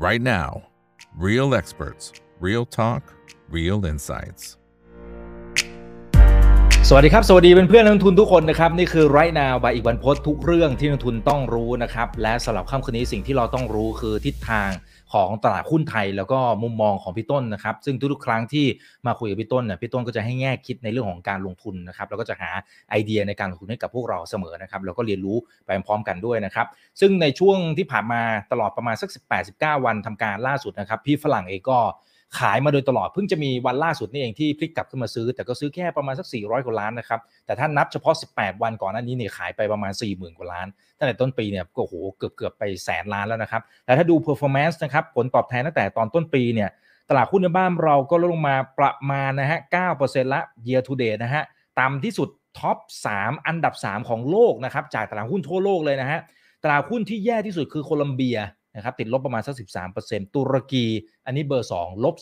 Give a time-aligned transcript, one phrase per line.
[0.00, 0.62] right now.
[1.14, 3.02] Real experts, real talk,
[3.56, 4.44] real insights.
[6.88, 14.70] สวัสดีครับ สวัสดีเป็นเพื่อนนักลงทุนทุกคนนะครับ นี่คือไรนาวบายอีกวันพดทุกเรื่องที่นักลงทุนต้องรู้นะครับ และสำหรับค่ำคืนนี้สิ่งที่เราต้องรู้คือทิศทาง
[15.12, 18.66] ของตลาดหุ้นไทยแล้วก็มุมมองของพี่ต้นนะครับ ซึ่งทุกๆครั้งที่
[19.06, 22.50] มาคุยกับพี่ต้นเนี่ยพี่ต้นก็จะให้แง่คิดในเรื่องของการลงทุนนะครับแล้วก็จะหา
[22.90, 25.36] ไอเดียในการลงทุนให้กับพวกเราเสมอนะครับแล้วก็เรียนรู้
[25.66, 26.66] ไปพร้อมกันด้วยนะครับ
[27.00, 28.20] ซึ่งในช่วงที่ผ่านมา
[28.52, 29.10] ตลอดประมาณสัก
[29.48, 31.78] 18-19 วันทำการล่าสุดนะครับ พี่ฝรั่งเองก็
[32.38, 40.66] ขายมาโดยตลอดเพิ่งจะมีวันล่าสุดนี่เองที่พลิกกลับขึ้นมาซื้อ แต่ก็ซื้อแค่ประมาณสัก 400 กว่าล้านนะครับ แต่ถ้านับเฉพาะ 18 วันก่อนหน้านี้เนี่ยขายไปประมาณ 40,000 กว่าล้าน
[40.98, 46.70] ตั้งแต่ต้นปีเนี่ยก็โหเกือบเกือบไปแสนล้านแล้วนะครับแต่ถ้าดู performance นะครับผลตอบแทนตั้งแต่ตอนต้นปีเนี่ย
[47.10, 49.58] ตลาดหุ้นในบ้านเราก็ลดลงมาประมาณนะฮะ
[49.96, 51.42] 9%ละ year to date นะฮะ
[51.80, 52.78] ต่ำที่สุดท็อป
[53.14, 56.20] 3 อันดับ 3 ของโลกนะครับจากตลาดหุ้นทั่วโลกเลยนะฮะ
[56.64, 58.38] ตลาดหุ้นที่แย่ที่สุดคือโคลัมเบีย
[58.74, 59.54] นะครับติดลบประมาณสัก
[59.94, 60.86] 13%ตุรกี
[61.26, 62.14] อันนี้เบอร์ 2 ลบ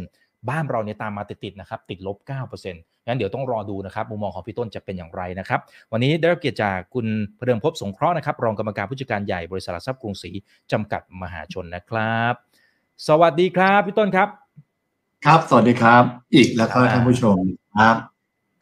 [0.00, 2.72] 10%บ้านเราเนี่ยตามมาติดๆนะครับติดลบ 9%
[3.06, 5.60] งั้นเดี๋ยวต้องรอดูนะครับมุมมองของพี่ต้นจะเป็นอย่างไรนะครับ
[5.92, 7.06] วันนี้ได้รับเกียรติจากคุณ
[7.38, 10.30] พเดิมพบสงเคราะห์นะครับรองกรรมการผู้จัดการใหญ่บริษัทหลักทรัพย์กรุงศรี
[10.72, 12.32] จำกัดมหาชนนะครับ
[13.08, 14.28] สวัสดีครับพี่ต้นครับ
[15.24, 16.02] ครับ สวัสดีครับ
[16.34, 17.36] อีกแล้วก็ท่านผู้ชม
[17.76, 18.15] ครับ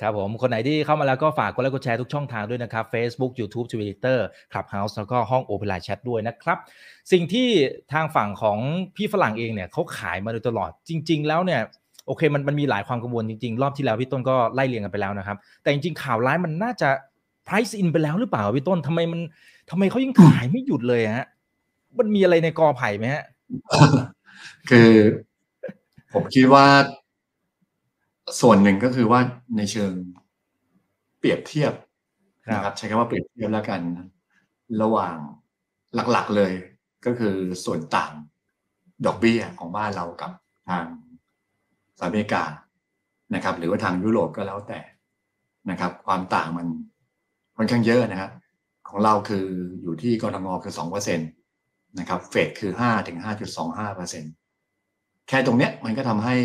[0.04, 4.18] ครับผม คนไหนที่เข้ามาแล้วก็ฝากกดไลค์กดแชร์ทุกช่องทางด้วยนะครับ Facebook YouTube Twitter
[4.52, 6.58] Clubhouse แล้วก็ห้อง Open Line Chat ด้วยนะครับ
[7.12, 7.48] สิ่งที่
[7.92, 8.58] ทางฝั่งของ
[8.96, 11.60] พี่ฝรั่งเองเนี่ยเขาขายมาโดยตลอดจริง ๆ แล้วเนี่ย
[12.06, 16.88] โอเคมันมันมีหลายความกังวลจริงๆ รอบที่แล้วพี่ต้นก็ไล่เรียงกันไปแล้วนะครับ แต่จริงๆข่าวร้ายมันน่าจะ
[17.46, 19.20] price in ไปแล้วหรือเปล่าพี่ต้นทำไมมัน
[19.70, 21.26] ทำไมเขายังขายไม่หยุดเลยฮะ
[21.98, 23.24] มันมีอะไรในกอไผ่ไหมฮะ
[24.70, 24.90] คือ
[26.14, 26.66] ผมคิดว่า
[28.40, 29.20] ส่วนหนึ่งก็คือว่า
[29.56, 29.92] ในเชิง
[31.18, 31.72] เปรียบเทียบ
[32.52, 33.80] นะครับใช้คำว่าเปรียบเทียบแล้วกัน
[34.82, 35.16] ระหว่าง
[36.12, 36.52] หลักๆเลย
[37.06, 38.12] ก็คือส่วนต่าง
[39.06, 40.30] ดอกเบี้ยของบ้านเรากับ
[40.68, 40.84] ทาง
[41.98, 42.42] สหรัฐอเมริกา
[43.34, 44.80] นะครับ หรือว่าทางยุโรปก็แล้วแต่
[45.70, 46.66] นะครับ ความต่างมัน
[47.56, 48.30] ค่อนข้างเยอะนะครับ
[48.88, 49.46] ของเราคือ
[49.82, 51.24] อยู่ที่กรงคือสองเปอร์เซ็นต
[51.98, 54.24] นะครับเฟดคือห้าถึงห้าจุดสองห้าเปอร์เซ็น
[55.28, 56.36] แค่ตรงเนี้ยมันก็ทำให้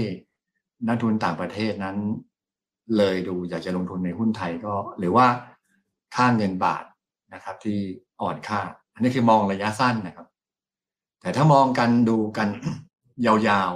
[0.88, 1.98] นักทุนต่างประเทศนั้น
[2.98, 5.28] เลยดูอยากจะลงทุนในหุ้นไทยก็ หรือว่า
[6.16, 6.84] ค่าเงินบาท
[7.34, 7.78] นะครับ ที่
[8.22, 8.62] อ่อนค่า
[8.94, 10.28] อันนี้คือมองระยะสั้นนะครับ
[11.22, 12.50] แต่ถ้ามองกันดูกัน
[13.26, 13.74] ยาว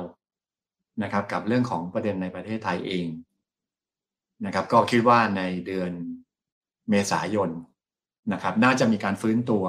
[0.50, 3.06] ๆนะครับ กับเรื่องของประเด็นในประเทศไทยเอง
[4.46, 5.92] นะครับ ก็คิดว่าในเดือน
[6.90, 7.50] เมษายน
[8.34, 9.66] นะครับ น่าจะมีการฟื้นตัว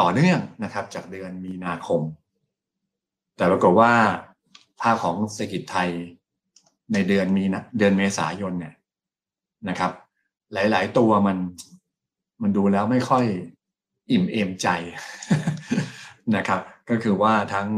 [0.00, 2.00] ต่อเนื่องนะครับ จากเดือนมีนาคม
[3.36, 3.92] แต่ปรากฏว่า
[4.80, 5.90] ภาพของเศรษฐกิจไทย
[6.92, 8.74] ในเดือนมีนะเดือนเมษายนเนี่ย
[9.68, 9.92] นะครับ
[10.52, 11.36] หลาย ๆ ตัวมัน
[12.42, 13.24] มันดูแล้วไม่ค่อย
[14.10, 14.68] อิ่มเอมใจ
[16.36, 16.60] นะครับ
[16.90, 17.68] ก็คือว่าทั้ง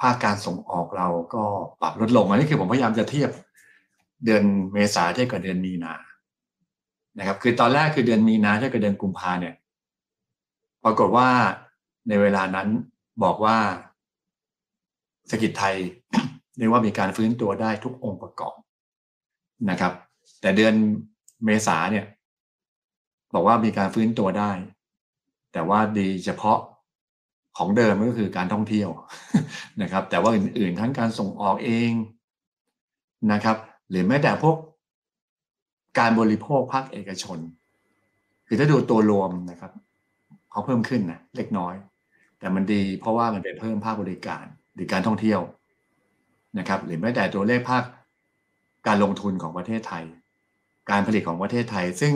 [0.00, 1.44] ภาคการส่งออกเราก็
[1.80, 3.30] ปรับลดลงอันนี้คือผมพยายามจะเทียบ
[4.24, 4.42] เดือน
[4.72, 5.94] เมษาเทียบกับเดือนมีนา
[7.18, 9.54] นะครับ คือตอนแรกคือเดือนมีนาเทียบกับเดือนกุมภาเนี่ย
[10.84, 11.28] ปรากฏว่า
[12.08, 12.68] ในเวลานั้น
[13.22, 13.56] บอกว่า
[15.26, 15.76] เศรษฐกิจไทย
[16.58, 18.56] เรียกว่ามีการฟื้นตัวได้ทุกองค์ประกอบ
[19.70, 19.92] นะครับ
[20.40, 20.74] แต่เดือน
[21.44, 22.06] เมษาเนี่ย
[23.34, 24.50] บอกว่ามีการฟื้นตัวได้
[25.52, 26.58] แต่ว่าดีเฉพาะ
[27.56, 28.90] ของเดิมก็คือการท่องเที่ยว
[29.82, 31.90] นะครับ แต่ว่าอื่นๆ ทั้งการส่งออกเอง
[33.32, 33.56] นะครับ
[33.90, 34.56] หรือแม้แต่พวก
[35.98, 37.38] การบริโภคภาคเอกชน
[38.46, 39.72] คือถ้าดูตัวรวมนะครับ
[40.50, 41.74] เขาเพิ่มขึ้นนะเล็กน้อย
[42.38, 44.44] แต่มันดีเพราะว่ามันไปเพิ่มภาคบริการ
[44.74, 45.40] หรือการท่องเที่ยว
[46.58, 47.84] นะครับหรือแม้แต่ตัวเลขภาค
[48.86, 50.04] การลงทุนของประเทศไทย
[50.90, 52.14] การผลิตของประเทศไทย ซึ่ง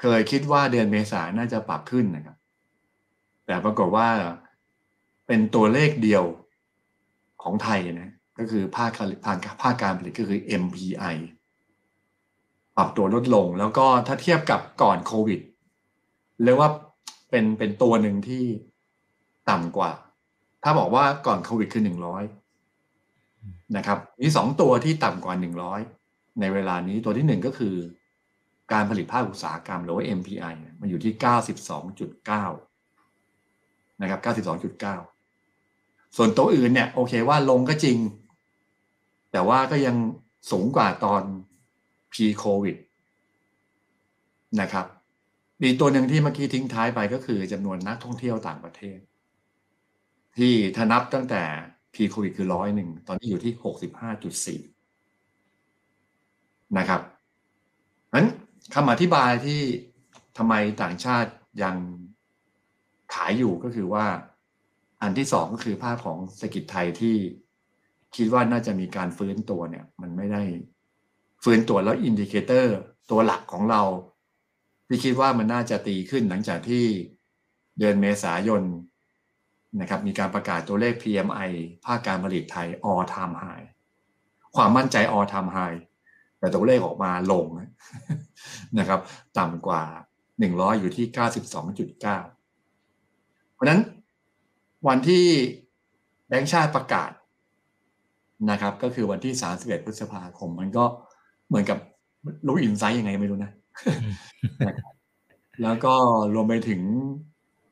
[0.00, 2.36] เคยคิดว่าเดือนเมษาน่าจะปรับขึ้นนะครับ
[3.46, 4.08] แต่ปรากฏว่า
[5.26, 6.24] เป็นตัวเลขเดียว
[7.42, 8.90] ของไทยนะก็คือภาค
[9.24, 11.16] ภาคภาคการผลิตก็คือ MPI
[12.76, 15.40] ปรับตัวลดลงแล้วก็ถ้าเทียบกับก่อนโควิด
[16.44, 16.70] เรียกว่า
[17.30, 18.44] เป็นเป็นตัวหนึ่งที่
[19.50, 19.92] ต่ำกว่า
[20.64, 22.24] ถ้าบอกว่าก่อนโควิดคือหนึ่งร้อย
[23.76, 25.80] นะครับ มีสองตัวที่ต่ำกว่าหนึ่งร้อย
[26.40, 27.74] ในเวลานี้ตัวที่หนึ่งก็คือ
[28.72, 32.46] การผลิตภาคอุตสาหกรรมหรือว่า MPI มันอยู่ที่เก้าสิบสองจุดเก้า
[34.02, 34.96] นะครับเก้าสิบสองจุดเก้า
[36.16, 37.98] ส่วนตัวอื่นเนี่ยโอเคว่าลงก็จริง
[39.32, 39.96] แต่ว่าก็ยัง
[40.50, 41.22] สูงกว่าตอน
[42.12, 42.76] pre covid
[44.60, 44.86] นะครับ
[45.62, 48.98] มีตัวหนึ่งที่เมื่อกี้ทิ้งท้ายไปก็คือจำนวนนักท่องเที่ยวต่างประเทศ
[50.38, 51.42] ที่ถ้านับตั้งแต่
[51.94, 54.60] pre covid คือร้อยหนึ่งตอนนี้อยู่ที่หกสิบห้าจุดสี่
[56.78, 57.00] นะครับ
[58.14, 58.28] นั้น
[58.74, 59.60] คำอธิบายที่
[60.38, 61.30] ทำไมต่างชาติ
[61.62, 61.76] ยัง
[63.14, 64.06] ขายอยู่ก็คือว่า
[65.02, 67.16] อันที่สองก็คือภาพของเศรษฐกิจไทยที่
[68.16, 70.42] คิดว่าน่าจะมีการฟื้นตัวเนี่ย มันไม่ได้
[71.44, 72.76] ฟื้นตัวแล้ว indicator
[73.10, 73.82] ตัวหลักของเรา
[74.88, 76.84] ที่คิดว่ามันน่าจะตีขึ้นหลังจากที่
[77.78, 78.62] เดือนเมษายน
[79.80, 81.50] นะครับมีการประกาศตัวเลข PMI
[81.84, 83.66] ภาคการผลิตไทย all time high
[84.56, 85.78] ความมั่นใจ all time high
[86.38, 87.46] แต่ตัวเลขออกมาลง
[88.78, 89.00] นะครับ
[89.38, 89.82] ต่ำกว่า
[90.32, 91.06] 100 อยู่ที่
[91.72, 93.80] 92.9 เพราะนั้น
[94.88, 95.24] วันที่
[96.28, 97.10] แบงค์ชาติประกาศ
[98.50, 100.84] นะครับ ก็คือวันที่ 31 พฤษภาคม มันก็
[101.48, 101.78] เหมือนกับ
[102.46, 103.52] รู้อินไซต์ยังไงไม่รู้นะ
[105.62, 105.94] แล้วก็
[106.34, 106.80] รวมไปถึง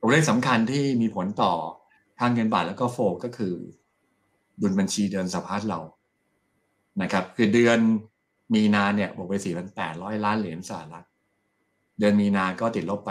[0.01, 1.53] ตัวเลขสำคัญที่มีผลต่อ
[2.23, 3.55] ทางเงินบาทแล้วก็โฟก็คือ
[4.61, 5.81] ดุลบัญชีเดินสะพัดเรา
[7.03, 7.79] นะครับคือเดือน
[8.55, 9.35] มีนาเนี่ยบวกไป
[9.81, 11.07] 4,800 ล้านเหรียญสหรัฐ
[11.99, 13.11] เดือนมีนาก็ติดลบไป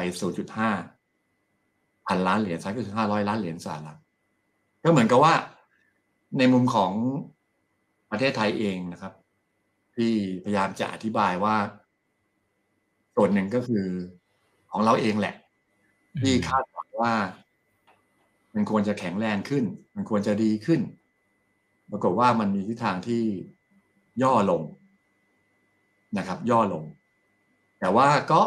[0.84, 4.00] 0.5 พันล้านเหรียญสหรัฐก็คือ500 ล้านเหรียญสหรัฐ
[4.84, 5.34] ก็เหมือนกับว่า
[6.38, 6.92] ในมุมของ
[8.12, 9.14] ประเทศไทยเองนะครับ
[9.96, 10.12] ที่
[10.44, 11.56] พยายามจะอธิบายว่า
[13.16, 13.86] ส่วนหนึ่งก็คือ
[14.72, 15.36] ของเราเองแหละ
[16.22, 17.14] ที่คาดหวังว่า
[18.56, 19.64] มันควรจะแข็งแรงขึ้น
[19.96, 20.82] มันควรจะดีขึ้น
[21.92, 23.24] ปรากฏว่ามันมีทิศทางที่
[24.24, 24.62] ย่อลง
[26.18, 26.84] นะครับ ย่อลง
[27.80, 28.42] แต่ว่าก็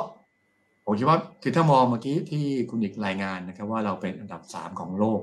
[0.84, 5.20] ผมคิดว่าคือถ้ามองเมื่อกี้ที่คุณอีกรายงานนะครับ ว่าเราเป็นอันดับสามของโลก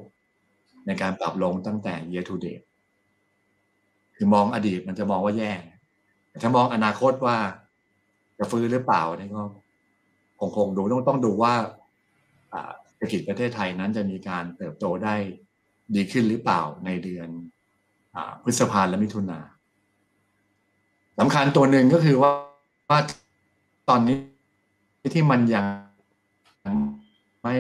[0.85, 2.65] ในการปรับลงตั้งแต่ year to date
[4.15, 5.51] คือมองอดีตมันจะมองว่าแย่
[6.29, 7.37] แต่ถ้ามองอนาคตว่า
[8.37, 9.43] จะฟื้นหรือเปล่านี่ก็
[10.39, 11.53] คงคงดูต้องต้องดูว่า
[13.01, 15.15] รษฐกิจประเทศไทยนั้นจะมีการเติบโตได้
[15.95, 17.29] ดีขึ้นหรือเปล่าในเดือน
[18.15, 19.39] อพฤษภาและมิถุนา
[21.19, 22.31] สำคัญตัวหนึ่งก็คือว่า
[22.89, 22.99] ว่า
[23.89, 24.17] ตอนนี้
[25.13, 25.65] ที่มันยัง
[27.41, 27.55] ไม่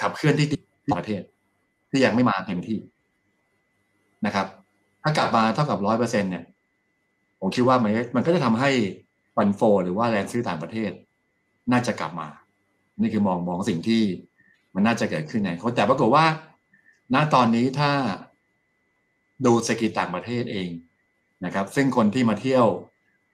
[0.00, 0.48] ขับเคลื่อนที่
[0.98, 1.22] ประเทศ
[1.90, 2.78] ที่ยังไม่มาเต็มที่
[4.26, 4.46] นะครับ
[5.02, 6.44] ถ้ากลับมาเท่ากับร้อยเปอร์เซ็นเนี่ย
[7.40, 8.70] ผมคิดว่ามันมันก็จะทำให้
[9.36, 10.90] ฟันโฟ หรือว่าแรงซื้อต่างประเทศ
[11.72, 12.28] น่าจะกลับมา
[13.00, 14.02] นี่คือมองมองสิ่งที่
[14.74, 16.26] มันน่าจะเกิดขึ้นในเขาแต่ปรากฏว่า
[17.14, 17.92] ณตอนนี้ถ้า
[19.46, 20.68] ดูเศรษฐกิจต่างประเทศเอง
[21.44, 22.66] นะครับ ซึ่งคนที่มาเที่ยว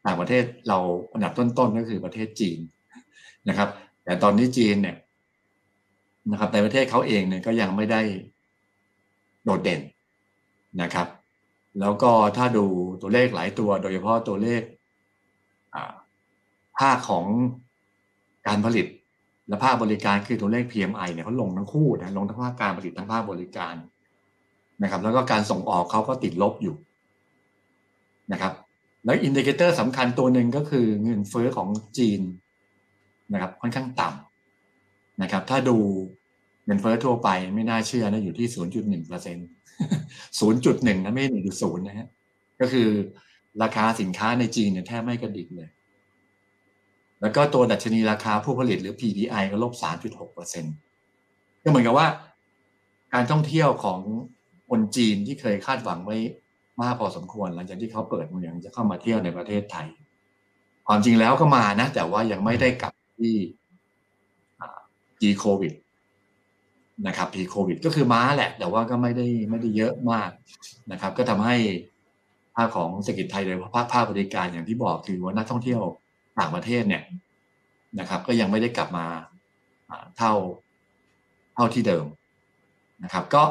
[0.06, 0.78] ต่างประเทศเรา
[1.12, 2.58] อันดับต้นๆก็คือประเทศจีน
[3.48, 3.68] นะครับ
[4.04, 4.96] แต่ตอนนี้จีนเนี่ย
[6.30, 8.00] นะครับในประเทศเขาเองเนี่ยก็ยังไม่ได้
[9.44, 9.80] โดดเด่น
[10.82, 11.08] นะครับ
[11.80, 12.66] แล้วก็ถ้าดู
[13.02, 14.62] ตัวเลขหลายตัว โดยเฉพาะตัวเลข
[16.78, 17.26] ภาคของ
[18.46, 18.86] การผลิต
[19.50, 23.74] และภาคบริการคือตัวเลข PMI เนี่ยเขาลงทั้งคู่นะลงทั้งภาคการผลิตทั้งภาคบริการ
[24.82, 26.74] นะครับ แล้วก็การส่งออกเขาก็ติดลบอยู่
[28.32, 28.52] นะครับ
[29.04, 31.68] แล้ว indicator สำคัญตัวหนึ่งก็คือเงินเฟ้อของ
[31.98, 32.20] จีน
[33.32, 35.76] นะครับค่อนข้างต่ำนะครับ ถ้าดู
[36.66, 38.46] เงินเฟ้อทั่วไปไม่น่าเชื่อนะอยู่ที่
[38.78, 39.46] 0.1เปอร์เซ็นต์
[40.40, 42.08] 0.1นะไม่หนึ่งจุดศูนย์นะฮะ
[42.60, 42.88] ก็คือ
[43.62, 45.68] ราคาสินค้าในจีนเนี่ยแทบไม่กระดิกเลย
[47.20, 49.72] แล้วก็ตัวดัชนีราคาผู้ผลิตหรือ PPI ก็ลบ
[50.02, 50.64] 3.6เปอร์เซ็นต์
[51.62, 52.08] ก็เหมือนกับว่า
[53.14, 54.00] การท่องเที่ยวของ
[54.70, 56.16] คนจีนที่เคยคาดหวังไว้
[56.80, 59.88] มากพอสมควร หลังจากที่เขาเปิดเมืองจะเข้ามาเที่ยวในประเทศไทย
[60.86, 63.34] ความจริงแล้วก็มานะ แต่ว่ายังไม่ได้กลับที่
[65.20, 65.72] จีโควิด
[67.06, 70.30] นะครับพีโควิดก็คือม้าแหละ แต่ว่าก็ไม่ได้ไม่ได้เยอะมาก
[70.92, 71.56] นะครับ ก็ทำให้
[72.56, 75.82] ภาคของเศรษฐกิจไทยโดยภาคภาคบริการอย่างที่บอกคือว่านักท่องเที่ยว
[76.40, 77.02] ต่างประเทศเนี่ย
[77.98, 79.06] นะครับ ก็ยังไม่ได้กลับมา
[80.16, 80.32] เท่า
[81.54, 82.06] เท่าที่เดิม
[83.04, 83.42] นะครับ ก็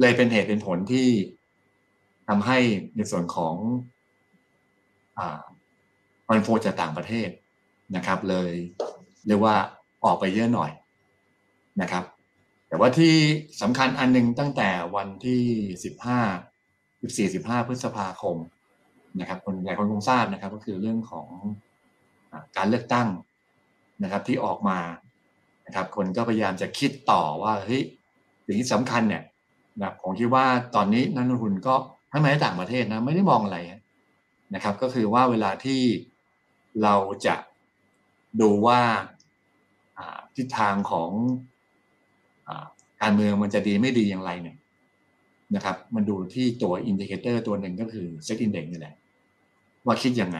[0.00, 1.08] เลยเป็นเหตุเป็นผลที่
[2.28, 2.58] ทำให้
[2.96, 3.54] ในส่วนของ
[6.26, 7.28] ฟันโฟจากต่างประเทศ
[7.96, 8.50] นะครับ เลย
[9.26, 9.56] เรียกว่า
[10.04, 10.70] ออกไปเยอะหน่อย
[11.80, 12.04] นะครับ
[12.68, 13.14] แต่ว่าที่
[13.62, 15.42] สำคัญอันนึงตั้งแต่วันที่
[15.84, 16.20] สิบห้า
[17.02, 18.36] สิบสี่สิบห้าพฤษภาคม
[19.20, 21.28] นะครับคนหลายคนคงทราบนะครับ ก็คือเรื่องของ
[22.56, 23.08] การเลือกตั้ง
[24.02, 24.78] นะครับที่ออกมา
[25.66, 27.82] นะครับคนก็พยายามจะคิดต่อว่าเฮ้ย
[28.46, 29.22] สิ่งที่สำคัญเนี่ย
[29.80, 31.74] นะผมคิดว่าตอนนี้นักลงทุนก็
[32.12, 33.58] ทั้งในต่างประเทศนะไม่ได้มองอะไร
[34.54, 35.80] นะครับ ก็คือว่าเวลาที่
[36.82, 36.94] เรา
[37.26, 37.34] จะ
[38.40, 38.80] ดูว่า
[40.36, 41.10] ทิศทางของ
[42.48, 42.50] อ
[43.00, 44.56] การเมืองมันจะดีไม่ดีอย่างไรเนี่ย
[45.54, 48.94] นะครับ มันดูที่ตัว indicator ตัวหนึ่งก็คือ SET index นี่แหละ
[49.86, 50.38] ว่าคิดยังไง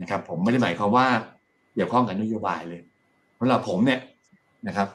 [0.00, 1.06] นะครับ ผมไม่ได้หมายความว่า
[1.74, 2.80] เกี่ยวข้องกับนโยบายเลย
[3.38, 4.00] สำหรับผมเนี่ย
[4.66, 4.88] นะครับ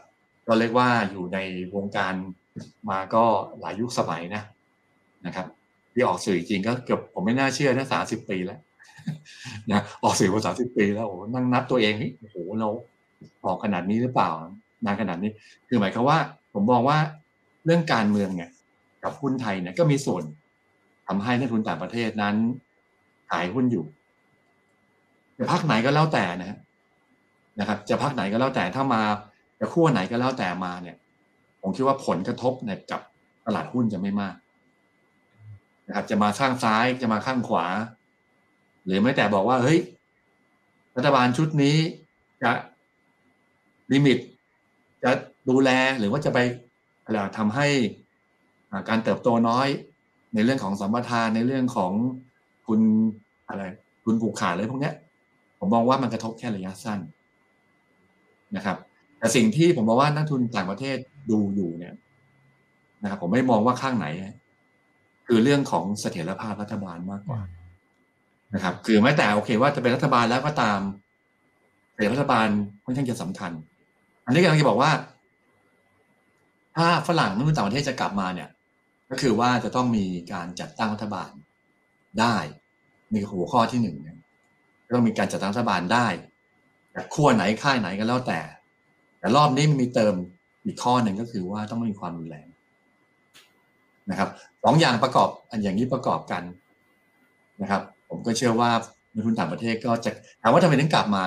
[0.47, 1.37] ก็เรียกว่าอยู่ใน
[1.75, 2.13] วงการ
[2.89, 3.23] มาก็
[3.59, 4.43] หลายยุคสมัยนะ
[5.25, 5.47] นะครับ
[5.93, 8.59] ที่ออกสื่อจริงก็เกือบผมไม่น่าเชื่อนะสาสิบปีแล้ว
[9.71, 12.69] นะออกสื่อมาสามสิบปีแล้วโอ้นั่งนับตัวเองโอ้โหเรา
[13.45, 14.29] ออกขนาดนี้หรือเปล่า
[14.85, 15.31] นานขนาดนี้
[15.67, 16.17] คือหมายความว่า
[16.53, 16.97] ผมมองว่า
[17.65, 18.49] เรื่องการเมืองเนี่ย
[19.03, 20.23] กับหุ้นไทยเนี่ยก็มีส่วน
[21.07, 22.35] ทำให้นักทุนต่างประเทศนั้น
[23.29, 23.85] ขายหุ้นอยู่
[25.43, 26.57] จะพักไหนก็แล้วแต่นะ
[27.59, 29.01] นะครับ จะพักไหนก็แล้วแต่ถ้ามา
[29.59, 30.97] จะขั้วไหนก็แล้วแต่มาเนี่ย
[31.61, 33.01] ผมคิดว่าผลกระทบเนี่ยกับ
[33.45, 34.35] ตลาดหุ้นจะไม่มาก
[35.87, 37.65] นะครับจะมาข้างซ้ายจะมาข้างขวา
[38.85, 39.79] หรือไม่แต่บอกว่าเฮ้ย
[40.97, 41.77] รัฐบาลชุดนี้
[42.43, 42.51] จะ
[43.91, 44.17] ลิมิต
[45.03, 45.11] จะ
[45.49, 45.69] ดูแล
[45.99, 46.39] หรือว่าจะไป
[47.03, 47.67] อะไรทำให้
[48.89, 49.67] การเติบโตน้อย
[50.33, 51.91] ในเรื่องของสัมปทานในเรื่องของ
[52.67, 52.79] คุณ
[53.49, 53.63] อะไร
[54.05, 54.91] คุณผูกขาดอะไรพวกนี้
[55.63, 56.99] ผมมองว่ามันกระทบแค่ระยะสั้น
[58.55, 58.77] นะครับ
[59.19, 60.97] แต่สิ่งที่ผมบอกว่านักทุนต่างประเทศ
[61.31, 61.93] ดูอยู่เนี่ย
[63.03, 64.07] นะครับผมไม่มองว่าข้างไหน
[65.27, 67.41] คือเรื่องของเสถียรภาพรัฐบาลมากกว่า
[68.53, 70.79] นะครับ คือแม้แต่โอเคว่าจะเป็นรัฐบาลแล้วก็ตาม
[71.95, 72.47] แต่รัฐบาล
[72.83, 73.51] ค่อนข้างจะสำคัญ
[74.25, 74.91] อันนี้กำลังจะบอกว่า
[76.75, 78.49] ถ้าฝรั่งนักทุนต่างประเทศจะกลับมาเนี่ย
[79.09, 81.31] ก็คือว่าจะต้องมีการจัดตั้งรัฐบาล
[82.19, 82.35] ได้
[83.13, 84.17] มีหัวข้อที่หนึ่งเนี่ย
[84.93, 86.07] ต้องมีการจัดตั้งรัฐบาลได้
[86.91, 88.39] แต่ขั้วไหนค่ายไหนก็แล้วแต่
[89.19, 90.13] แต่รอบนี้มันมีเติม
[90.65, 92.47] อีกข้อหนึ่งก็คือว่าต้องไม่มีความรุนแรง
[94.09, 94.29] นะครับ
[94.63, 96.43] สองอย่างประกอบอันอย่างนี้ประกอบกัน
[97.61, 98.71] นะครับ ผมก็เชื่อว่า
[99.13, 101.25] นักทุนต่างประเทศก็จะถามว่าทำไมถึงกลับมา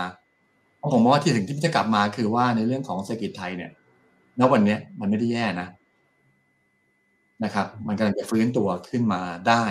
[0.78, 3.70] เพราะผมว่าที่ถึงที่จะกลับมาคือว่าในเรื่องของเศรษฐกิจไทยเนี่ย
[4.38, 5.68] ณวันนี้มันไม่ได้แย่นะ
[7.44, 9.64] นะครับ มันกำลังจะฟื้นตัวขึ้นมาได้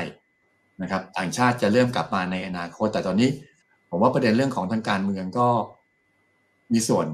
[0.81, 3.29] นะครับ ต่างชาติจะเริ่มกลับมาในอนาคต แต่ตอนนี้
[3.95, 5.47] ผมว่าประเด็นเรื่องของทางการเมืองก็
[6.73, 7.07] มีส่วน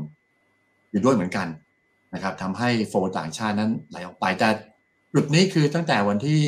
[0.91, 1.47] อยู่ด้วยเหมือนกัน
[2.13, 4.49] นะครับทำให้โฟต่างชาตินั้นไหลออกไป แต่
[5.13, 6.41] จุดนี้คือตั้งแต่วันที่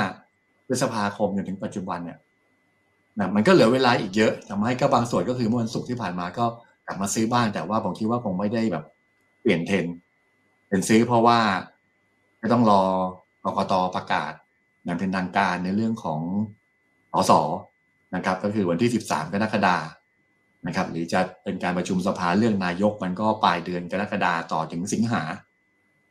[0.00, 2.18] 15 พฤษภาคมจนถึงปัจจุบันเนี่ย
[3.18, 6.44] นะมันก็เหลือเวลาอีกเยอะทำให้ก็บางส่วนก็คือเมื่อวันศุกร์ที่ผ่านมาก็
[6.86, 8.84] กลับมาซื้อบ้างแต่ว่าผมคิดว่าคงไม่ได้แบบ
[9.40, 9.86] เปลี่ยนเทรน
[10.68, 11.38] เป็นซื้อเพราะว่า
[12.38, 12.82] ไม่ต้องรอ
[13.44, 14.32] กรกตประกาศ
[14.84, 16.20] อย่างเป็นทางการในเรื่องของ
[17.14, 17.32] อส
[18.14, 19.76] นะครับ ก็คือวันที่ 13 กรกฎา
[20.66, 25.22] นะครับ หรือจะเป็นการประชุมสภาเรื่องนายกมันก็ปลายเดือนกรกฎาต่อถึงสิงหา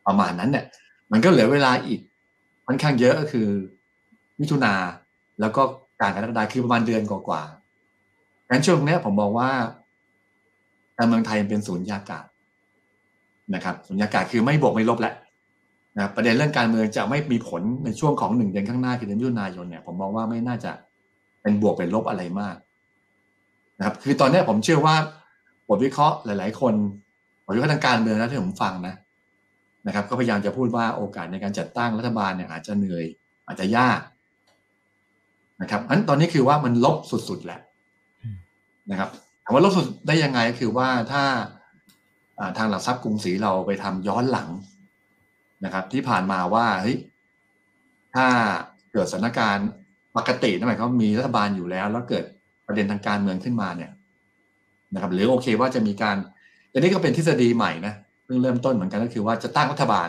[0.07, 0.65] ประมาณนั้นเนี่ย
[1.11, 1.99] มันก็เหลือเวลาอีก
[2.67, 3.47] ค่อนข้างเยอะก็คือ
[4.39, 4.73] มิถุนา
[5.41, 5.61] แล้วก็
[6.01, 9.49] การกรกฎาคือประมาณเดือนกว่าๆงั้นช่วงนี้ผมบอกว่า
[10.97, 12.25] การเมืองไทยเป็นศูนย์ยากาศ
[13.55, 15.15] นะครับศูนย์ยากาศคือไม่บวกไม่ลบแล้ว
[15.97, 20.71] นะประเด็นเรื่องการเมืองจะไม่มีผลในช่วงของหนึ่งเดือนข้างหน้าคือเดือนมิถุนายนเนี่ยผมมองว่าไม่น่าจะ
[21.41, 22.55] เป็นบวกเป็นลบอะไรมาก
[23.77, 24.95] นะครับ คือตอนนี้ผมเชื่อว่า
[25.69, 26.73] บทวิเคราะห์หลาย ๆ คน
[27.45, 28.95] บทวิเคราะห์ทางการเมืองนะที่ผมฟังนะ
[29.87, 33.05] นะครับ ก็พยายามจะพูดว่าโอกาสในการจัดตั้งรัฐบาลเนี่ยอาจจะเหนื่อย
[33.47, 33.99] อาจจะยาก
[35.61, 37.59] นะครับอันตอนนี้คือว่ามันลบสุดๆแหละ
[38.91, 39.09] นะครับ
[39.43, 41.23] ถามว่าลบสุดได้ยังไงก็คือว่าถ้า
[42.57, 44.49] ทางหลักทรัพย์กรุงศรีเราไปทำย้อนหลัง
[45.65, 46.97] นะครับ ที่ผ่านมาว่าเฮ้ย
[48.15, 48.27] ถ้า
[48.91, 49.69] เกิดสถานการณ์
[50.17, 52.23] ปกตินั่นหมายความมีรัฐบาลอยู่แล้ว แล้วเกิด
[52.67, 53.91] ประเด็นทางการเมืองขึ้นมาเนี่ย
[54.93, 56.17] นะครับหรือโอเคว่าจะมีการ
[56.71, 57.93] อันนี้ก็เป็นทฤษฎีใหม่นะ
[58.25, 60.07] เพิ่งเริ่มต้นเหมือนกันก็คือว่าจะตั้งรัฐบาล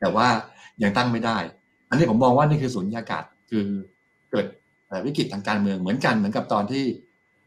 [0.00, 0.26] แต่ว่า
[0.82, 1.38] ยังตั้งไม่ได้
[1.88, 3.66] อันนี้ผมมองว่านี่คือสุญญากาศคือ
[4.30, 4.46] เกิด
[5.06, 6.84] วิกฤตทางการเมืองเหมือนกันเหมือนกับตอนที่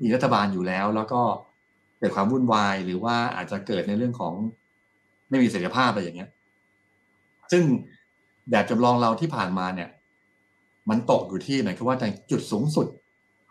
[0.01, 1.21] มีรัฐบาลอยู่แล้ว แล้วก็
[1.99, 4.33] เกิดความวุ่นวายหรือว่าอาจจะเกิดในเรื่องของ
[5.29, 6.29] ไม่มีเสถียรภาพอะไรอย่างเงี้ย
[7.51, 7.63] ซึ่ง
[8.51, 9.89] แบบจำลองเราที่ผ่านมาเนี่ย
[10.89, 12.87] มันตกอยู่ที่หมายความว่าในจุดสูงสุด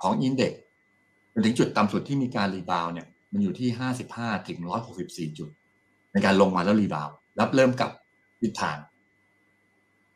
[0.02, 0.61] ของ index
[1.32, 5.48] จนถึงจุดต่ำสุดที่มีการ rebound เนี่ย มันอยู่ที่ห้าสิบห้าถึงร้อยหกสิบสี่จุด
[6.12, 7.09] ในการลงมาแล้ว rebound
[7.40, 7.90] รับเริ่มกับ
[8.40, 8.76] ทิศทาง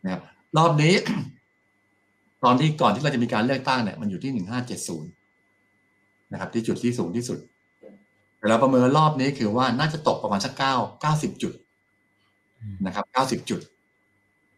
[0.04, 0.23] นะครับ
[0.56, 0.94] รอบนี้
[2.44, 5.11] ตอนที่ก่อนที่เราจะมีการเลือกตั้งเนี่ยมันอยู่ที่หนึ่งห้าเจ็ดศูนย์
[6.32, 7.38] นะครับ ที่จุดที่สูงที่สุด
[8.38, 11.52] แต่เราประเมินรอบนี้คือว่าน่าจะตกประมาณสักเก้าเก้าสิบจุด
[12.87, 13.61] นะครับเก้าสิบจุด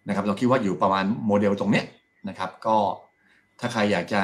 [0.09, 1.85] นะครับ เราคิดว่าอยู่ประมาณโมเดลตรงเนี้ย
[2.29, 2.77] นะครับ ก็
[3.61, 4.23] ถ้าใครอยากจะ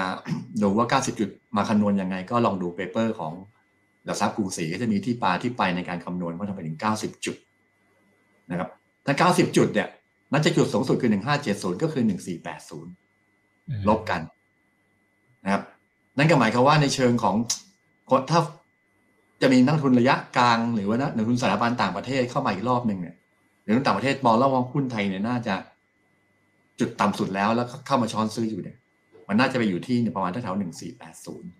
[0.62, 3.32] ดูว่า 90 จุดมาคำนวณยังไง ก็ลองดูเปเปอร์ของ
[4.04, 7.37] หลักทรัพย์กรุงศรีก็จะมีที่ปาที่ไปในการคำนวณว่าทำไปถึง 90 จุด
[8.50, 8.68] นะครับ
[9.06, 9.88] ถ้า 90 จุดเนี่ย
[10.32, 11.11] น่าจะจุดสูงสุดคือ
[11.46, 12.02] 1570 ก็คือ
[12.94, 14.20] 1480 ลบกัน
[15.44, 15.62] นะครับ
[16.18, 17.37] นั่นก็หมายความว่าในเชิงของ
[18.30, 18.40] ถ้า
[19.42, 23.14] จะมีนักทุนระยะกลางหรือว่านักทุนสถาบันต่างประเทศเข้ามาอีกรอบหนึ่งเนี่ย
[23.62, 25.54] หรือต่างประเทศมองแล้วว่าหุ้นไทยเนี่ยน่าจะ
[26.81, 28.76] จุดต่ำสุดแล้วแล้วเข้ามาช้อนซื้ออยู่เนี่ย
[29.28, 31.50] มันน่าจะไปอยู่ที่ประมาณแถวหนึ่งสี่แปดศูนย์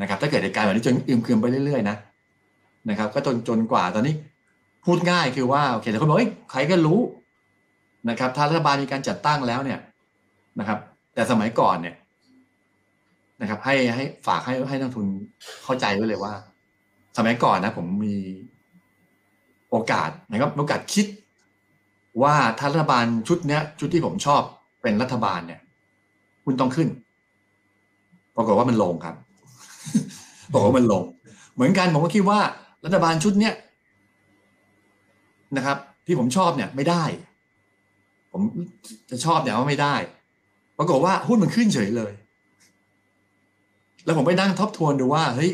[0.00, 1.96] นะครับ ถ้าเกิดเหตุการณ์แบบนี้จนอึมครึมไปเรื่อยๆนะ
[2.90, 4.14] นะครับ ก็จนจนกว่าตอนนี้
[4.84, 7.00] พูดง่ายคือว่าโอเคแต่คนบอกเอ้ยใครก็รู้
[8.10, 9.80] นะครับ ถ้ารัฐบาลมีการจัดตั้งแล้วเนี่ย
[10.58, 10.78] นะครับ
[11.14, 11.94] แต่สมัยก่อนเนี่ย
[13.40, 15.06] นะครับ ให้ให้ฝากให้ให้นักทุน
[15.64, 16.34] เข้าใจไว้เลยว่า
[17.16, 18.16] สมัยก่อนนะ ผมมี
[19.70, 21.06] โอกาสนะครับโอกาสคิด
[22.22, 24.42] ว่าถ้ารัฐบาลชุดเนี้ย ชุดที่ผมชอบ
[24.82, 25.60] เป็นรัฐบาลเนี่ย
[26.44, 26.88] หุ้นต้องขึ้น
[28.36, 29.16] ปรากฏว่ามันลงครับ
[30.52, 31.02] บอกว่ามันลง
[31.54, 32.40] เหมือนกันผมก็คิดว่า
[32.84, 33.54] รัฐบาลชุดเนี้ย
[35.56, 37.04] นะครับ ที่ผมชอบเนี่ย ไม่ได้
[38.32, 38.42] ผม
[39.10, 39.94] จะชอบเนี่ยว่าไม่ได้
[40.78, 42.12] ปรากฏว่าหุ้นมันขึ้นเฉยเลย
[44.04, 45.50] แล้วผมไปนั่งทบทวนดูว่าเฮ้ย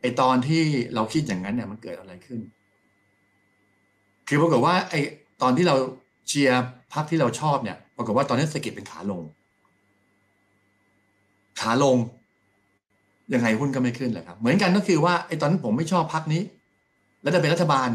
[0.00, 0.62] ไอตอนที่
[0.94, 2.40] เราคิดอย่างนั้นเนี่ยมันเกิดอะไรขึ้น
[4.28, 4.94] คือปรากฏว่าไอ
[5.42, 5.76] ตอนที่เรา
[6.28, 9.22] เชียร์พักที่เราชอบเนี่ยปรากฏว่าตอนนี้เศรษฐกิจเป็นขาลง
[11.60, 11.96] ขาลง
[13.34, 16.42] ยังไงหุ้นก็ไม่ขึ้นแหละครับ เหมือนกันก็คือว่าไอ้ตอนนั้นผมไม่ชอบพักนี้
[17.22, 17.88] แล้วจะเป็นรัฐบาล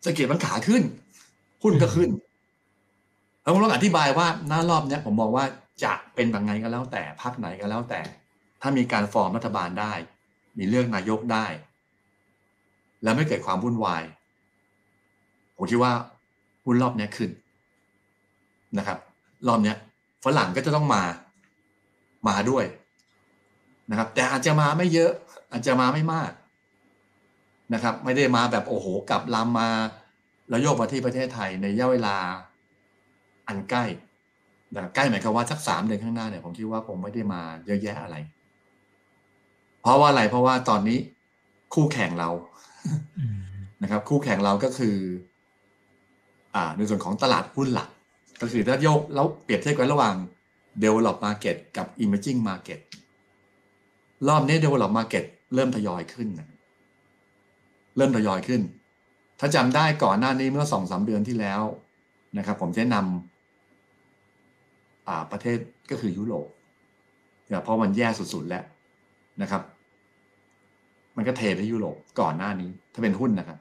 [0.00, 0.82] เศรษฐกิจมันขาขึ้น
[1.62, 2.10] หุ้นก็ขึ้น
[3.42, 5.44] แล้วผมต้องอธิบายว่าหน้ารอบเนี้ยผมมองว่า
[5.84, 8.00] จะเป็นแบบไงก็แล้วแต่พักไหนก็แล้วแต่
[8.60, 9.92] ถ้ามีการฟอร์มรัฐบาลได้
[10.58, 11.46] มีเลือกนายกได้
[13.02, 14.02] แล้วไม่เกิดความวุ่นวาย
[15.56, 15.92] ผมคิดว่า
[16.64, 17.30] หุ้นรอบนี้ขึ้น
[18.78, 18.98] นะครับ
[19.48, 19.74] รอบนี้
[20.24, 21.02] ฝรั่งก็จะต้องมา
[22.28, 22.64] มาด้วย
[23.90, 25.12] นะครับ แต่อาจจะมาไม่เยอะ
[25.50, 26.32] อาจจะมาไม่มาก
[27.74, 29.70] นะครับ ไม่ได้มาแบบโอ้โหกลับลำมา
[30.48, 32.16] แล้วโยกมาที่ประเทศไทยในระยะเวลา
[33.48, 33.84] อันใกล้
[34.74, 38.16] นะใกล้หมายความว่าสักสามเดือนข้างหน้าเนี่ยผมคิดว่าคงไม่ได้มาเยอะแยะอะไร
[39.82, 40.98] เพราะว่าอะไรเพราะว่าตอนนี้
[41.74, 42.30] คู่แข่งเรา
[43.82, 44.96] นะครับ คู่แข่งเราก็คือ
[46.76, 47.88] ในส่วนของตลาดหุ้นหลัก
[48.40, 50.14] ก็คือถ้าโยกแล้วเปรียบเทียบกันระหว่าง
[50.82, 52.80] develop market กับ emerging market
[54.28, 56.48] รอบนี้ develop market เริ่มทยอยขึ้นนะ
[57.96, 58.62] เริ่มทยอยขึ้น
[59.40, 61.62] ถ้าจำได้ก่อนหน้านี้เมื่อสองสามเดือนที่แล้ว
[62.38, 65.58] นะครับ ผมจะนำประเทศ
[65.90, 66.48] ก็คือยุโรป
[67.48, 68.64] เนี่ยเพราะมันแย่สุดๆแล้ว
[69.42, 69.62] นะครับ
[71.16, 73.58] มันก็เทไปยุโรปก่อนหน้านี้ ถ้าเป็นหุ้นนะครับ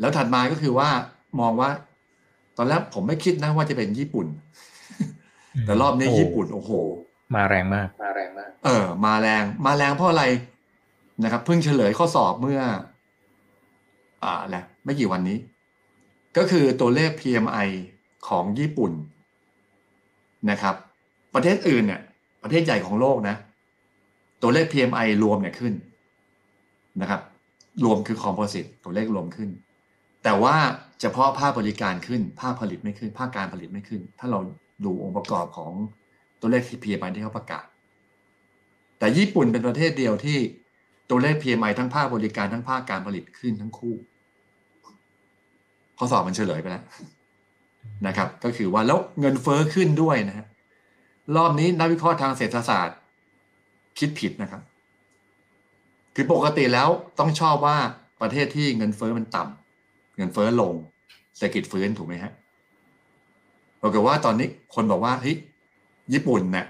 [0.00, 0.88] แล้วถัดมาก็คือว่า
[1.40, 1.70] มองว่า
[2.56, 4.26] ตอนแรกผมไม่คิดนะว่าจะเป็นญี่ปุ่น
[5.66, 6.70] แต่รอบนี้ญี่ปุ่นโอ้โห
[7.34, 10.24] มาแรงมากมาแรงมาก เออ มาแรง มาแรงเพราะอะไร
[11.22, 12.60] นะครับ เพิ่งเฉลยข้อสอบเมื่อ
[14.24, 15.38] อ่าแหละไม่กี่วันนี้
[16.36, 17.68] ก็คือตัวเลข PMI
[18.28, 18.92] ของญี่ปุ่น
[20.50, 20.74] นะครับ
[21.34, 22.00] ประเทศอื่นเนี่ย
[22.42, 23.36] ประเทศใหญ่ของโลกนะ
[24.42, 25.74] ตัวเลข PMI รวมเนี่ยขึ้น
[27.00, 27.20] นะครับ
[27.84, 29.48] รวมคือคอมโพสิตตัวเลขรวมขึ้น
[30.24, 30.56] แต่ว่า
[31.00, 34.38] เฉพาะภาคบริการขึ้น ภาคผลิตไม่ขึ้น ภาคการผลิตไม่ขึ้น ถ้าเรา
[34.84, 35.72] ดูองค์ประกอบของ
[36.40, 37.64] ตัวเลข PMI ที่เขาประกาศ
[38.98, 40.38] แต่ญี่ปุ่นเป็นประเทศเดียวที่
[41.10, 43.94] ตัวเลข PMI ทั้งภาคบริการทั้งภาคการผลิตขึ้นทั้งคู่
[45.98, 46.84] ข้อสอบมันเฉลยไปแล้ว
[48.06, 50.46] นะครับ ก็คือว่าแล้วเงินเฟอ้อขึ้นด้วยนะฮะ
[51.36, 52.98] รอบนี้นักวิเคราะห์ทางเศรษฐศาสตร์
[53.98, 54.62] คิดผิดนะครับ
[56.14, 57.76] คือปกติแล้วต้องชอบว่า
[58.22, 59.63] ประเทศที่เงินเฟอ้อมันต่ำ
[60.16, 60.74] เงินเฟอ้อลง
[61.36, 62.32] เศรษฐกิจฟื้นถูกไหมฮะ
[63.82, 65.36] ปรากฏว่าตอนนี้คนบอกว่าเฮ้ย
[66.12, 66.66] ญี่ปุ่นเนี่ย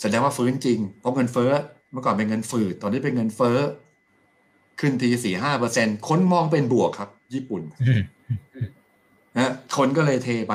[0.00, 1.50] แสดงว่าฟื้นจริงเพราะเงินเฟ้อ
[1.92, 3.58] เมื่อก่อนเป็นเงินฝืดตอนนี้เป็นเงินเฟ้อ
[4.80, 7.62] ขึ้นทีสี่ห้าเปอร์เซ็นคนมองเป็นบวกครับ ญี่ปุ่น
[9.36, 10.54] นะคนก็เลยเทไป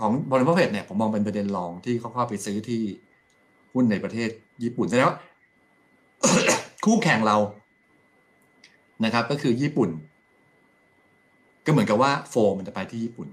[0.00, 2.82] ของบริษัทเพจเนี่ยผมมองเป็นประเด็นรองที่เขาเข้าไปซื้อที่
[3.74, 4.28] หุ้นในประเทศ
[4.62, 5.18] ญี่ปุ่นแสดงว่า
[6.84, 7.36] คู่แข่งเรา
[9.04, 9.90] นะครับ ก็คือญี่ปุ่น
[11.64, 13.28] ก็เหมือนกับว่าโฟมันจะไปที่ญี่ปุ่น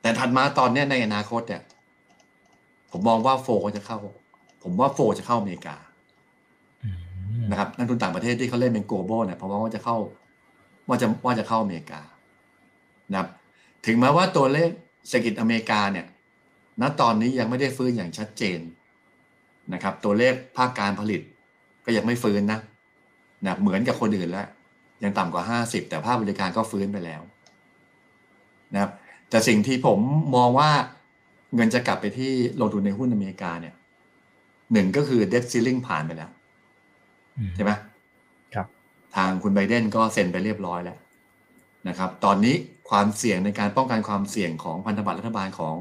[0.00, 1.62] แต่ถัดมาตอนนี้ในอนาคตเนี่ย
[2.92, 3.98] ผมมองว่าโฟจะเข้า
[4.62, 5.76] ผมว่าโฟจะเข้าอเมริกา
[7.50, 9.96] นะครับนักทุนต่างประเทศที่เขาเล่นเป็นโกลบอลเนี่ยผมว่าจะเข้า
[10.88, 12.00] ว่าจะว่าจะเข้าอเมริกา
[13.10, 13.28] นะครับ
[13.86, 14.70] ถึงแม้ว่าตัวเลข
[15.08, 16.06] เศรษฐกิจอเมริกาเนี่ย
[16.80, 18.58] ณตอนนี้ยังไม่ได้ฟื้นอย่างชัดเจน
[19.72, 21.20] นะครับ ตัวเลขภาคการผลิต
[21.84, 22.60] ก็ยังไม่ฟื้นนะ
[23.44, 24.46] นะเหมือนกับคนอื่นแล้ว
[25.02, 27.22] ยังต่ำกว่าห้าสิบแต่ภาคบริการก็ฟื้นไปแล้ว
[28.72, 28.92] นะครับ
[29.30, 29.98] แต่สิ่งที่ผม
[30.36, 30.70] มองว่า
[31.54, 33.74] เงินจะกลับไปที่ลงทุนในหุ้นอเมริกาเนี่ย
[34.72, 36.30] หนึ่งก็คือเด t ซิลลิงผ่านไปแล้ว
[37.54, 37.72] ใช่ไหม
[38.54, 38.66] ครับ
[39.16, 40.98] ทางคุณไบเดนก็เซ็นไปเรียบร้อยแล้ว
[41.88, 42.54] นะครับ ตอนนี้
[42.90, 45.76] ความเสี่ยงในการป้องกันความเสี่ยงของพันธบัตรรัฐบาลของ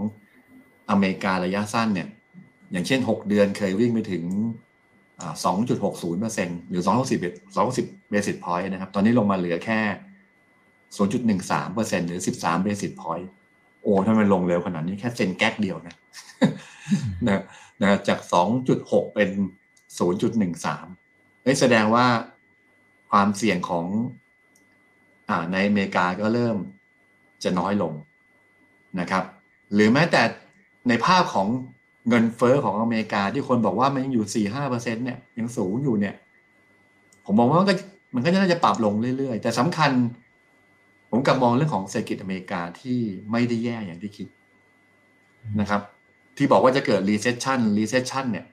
[0.89, 2.07] อเมริการะยะสั้นเนี่ย
[2.71, 4.23] อย่างเช่น 6 เดือนเคยวิ่งไปถึง
[5.23, 9.79] 2.60%หรือ 260 260 basis point นะครับ ตอนนี้ลงมาเหลือแค่
[10.97, 13.27] 0.13%หรือ 13 basis point
[13.81, 15.95] โอ้ถ้ามันลงเร็วขนาดนี้แค่เซนแก๊กเดียวนะ
[17.27, 17.41] นะ
[17.81, 18.19] นะจาก
[18.67, 19.29] 2.6 เป็น
[19.99, 22.05] 0.13เฮ้ยแสดงว่า
[23.11, 23.85] ความเสี่ยงของ
[25.29, 26.57] อ่าในอเมริกาก็เริ่ม
[27.43, 27.93] จะน้อยลง
[28.99, 29.23] นะครับ
[29.73, 30.21] หรือแม้แต่
[30.89, 31.47] ในภาพของ
[32.09, 36.15] เงินเฟอ้อของอเมริกาที่คนบอกว่ามันยังอยู่4-5%เปอร์เซ็นเนี่ยยังสูงอยู่เนี่ย
[37.25, 37.75] ผมมองว่ามันก็
[38.15, 39.91] มันก็น่าจะปรับลงเรื่อยๆ แต่สำคัญ
[41.09, 42.99] ผมกลับมองเรื่องของเศรษฐกิจอเมริกาที่
[43.31, 44.27] ไม่ได้แย่อย่างที่คิด
[45.59, 45.81] นะครับ
[46.37, 48.45] ที่บอกว่าจะเกิด recession recession เนี่ย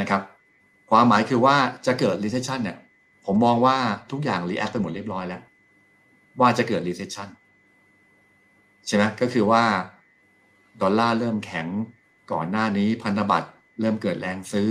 [0.00, 0.22] นะครับ
[0.90, 2.78] ความหมายคือว่าจะเกิด recession เนี่ย
[3.26, 3.76] ผมมองว่า
[4.10, 5.42] ทุกอย่าง react ไปหมดเรียบร้อยแล้ว
[6.40, 7.28] ว่าจะเกิด recession
[8.86, 9.62] ใช่ไหมก็คือว่า
[10.82, 11.66] ดอลลาร์เริ่มแข็ง
[12.32, 13.48] ก่อนหน้านี้พันธบัตร
[13.80, 14.70] เริ่มเกิดแรงซื้อ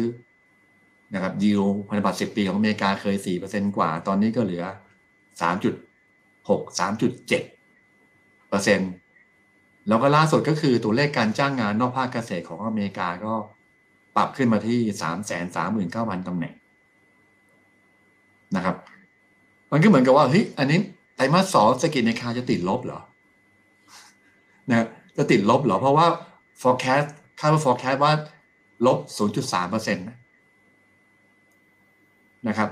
[1.14, 4.64] นะครับยิวพันธบัตรสิบปีของอเมริกาเคยสี่เปอร์เซ็นกว่า ตอนนี้ก็เหลือ
[5.42, 5.74] สามจุด
[6.50, 7.44] หกสามจุดเจ็ด
[8.50, 8.80] เปอร์เซ็น
[9.88, 13.34] แล้วก็ล่าสุดก็คือตัวเลขการจ้างงานนอกภาคเกษตรของอเมริกาก็
[14.16, 16.54] ปรับขึ้นมาที่สามแสนสามหมื่นเก้าพันตำแหน่ง
[18.56, 18.76] นะครับ
[19.72, 20.80] มันก็เหมือนกับว่าเฮ้ยอันนี้
[21.16, 23.00] ไตรมาสสองเศรษฐกิจในคาจะติดลบเหรอ
[24.70, 24.88] นะ
[25.18, 26.08] จะติดลบเหรอ เพราะว่า
[26.62, 27.08] forecast
[27.40, 28.14] คาดว่า forecast ว่า
[28.86, 29.00] ลบ
[29.36, 30.06] 0.3เปอร์เซ็นต์
[32.48, 32.70] นะครับ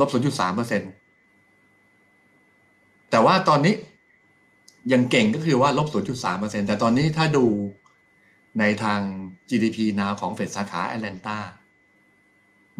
[0.00, 0.90] ลบ 0.3เปอร์เซ็นต์
[3.10, 3.74] แต่ว่าตอนนี้
[4.92, 7.44] ยังเก่งก็คือว่าลบ 0.3เปอร์เซ็นต์แต่ตอนนี้ถ้าดู
[8.58, 9.00] ในทาง
[9.48, 11.38] GDP นาวของเฟดสาขาแอตแลนตา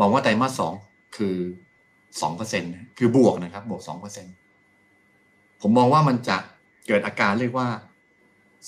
[0.01, 0.75] บอกว่าไตรมาสสอง
[1.17, 1.37] คือ
[2.21, 4.35] สองเปอร์เซ็นต์คือบวกนะครับ บวกสองเปอร์เซ็นต์
[5.61, 6.37] ผมมองว่ามันจะ
[6.87, 7.69] เกิดอาการเรียกว่า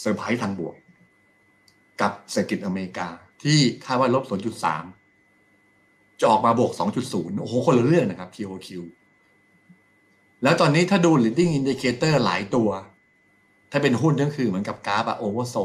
[0.00, 0.74] เซอร์ไพรส์ทางบวก
[2.00, 3.08] กับเศรษฐกิจอเมริกา
[3.42, 4.24] ที่คาดว่าลบ
[5.42, 6.72] 0.3 จะออกมาบวก
[7.06, 8.68] 2.0 โอ้โห คนละเรื่องนะครับ QOQ
[10.42, 12.70] แล้วตอนนี้ถ้าดู leading indicator หลายตัว
[13.70, 15.56] ถ้าเป็นหุ้นก็คือเหมือนกับกราฟอะโอเวอร์โซ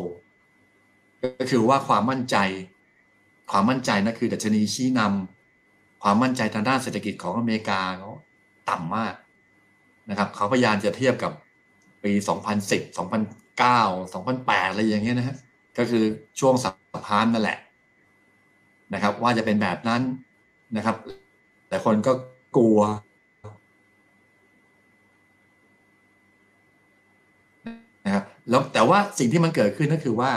[1.39, 2.37] ก็คือว่าความมั่นใจ
[3.51, 8.11] ความมั่นใจนั่นคือดัชนีชี้นำความมั่นใจทางด้านเศรษฐกิจของอเมริกาเขา
[8.69, 9.13] ต่ำมาก
[10.09, 11.31] นะครับเขาพยายามจะเทียบกับ
[12.03, 12.11] ปี
[12.55, 15.37] 2010 2009 2008 อะไรอย่างเงี้ยนะฮะ
[15.77, 16.03] ก็คือ
[16.39, 17.59] ช่วงสัปพานนั่นแหละ
[18.93, 20.01] นะครับ ว่าจะเป็นแบบนั้น
[20.77, 20.95] นะครับ
[21.69, 22.11] แต่คนก็
[22.57, 22.79] กลัว
[28.05, 30.31] นะครับแล้วแต่ว่าสิ่งที่มันเกิดขึ้นก็คือว่า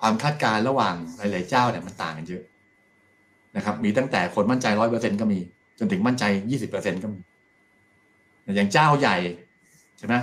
[0.00, 2.42] ความคาดการณ์ระหว่างหลาย ๆ เจ้าเนี่ยมันต่างกันเยอะ
[3.56, 5.38] นะครับ มีตั้งแต่คนมั่นใจร้อยเปอร์เซ็นก็มี
[5.78, 7.18] จนถึงมั่นใจยี่สิบเปอร์เซ็นก็มี
[8.56, 9.16] อย่างเจ้าใหญ่
[9.98, 10.14] ใช่ไหม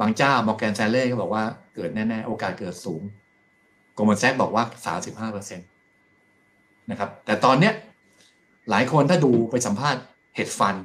[0.00, 3.02] บางเจ้ามอร์แกนแซเล่ก็บอกว่าเกิดแน่ ๆ โอกาสเกิดสูง
[3.94, 5.64] Goldman Sachs บอกว่าสามสิบห้าเปอร์เซ็นต์
[6.90, 7.74] นะครับ แต่ตอนเนี้ย
[8.70, 10.02] หลายคนถ้าดูไปสัมภาษณ์
[10.34, 10.76] hedge fund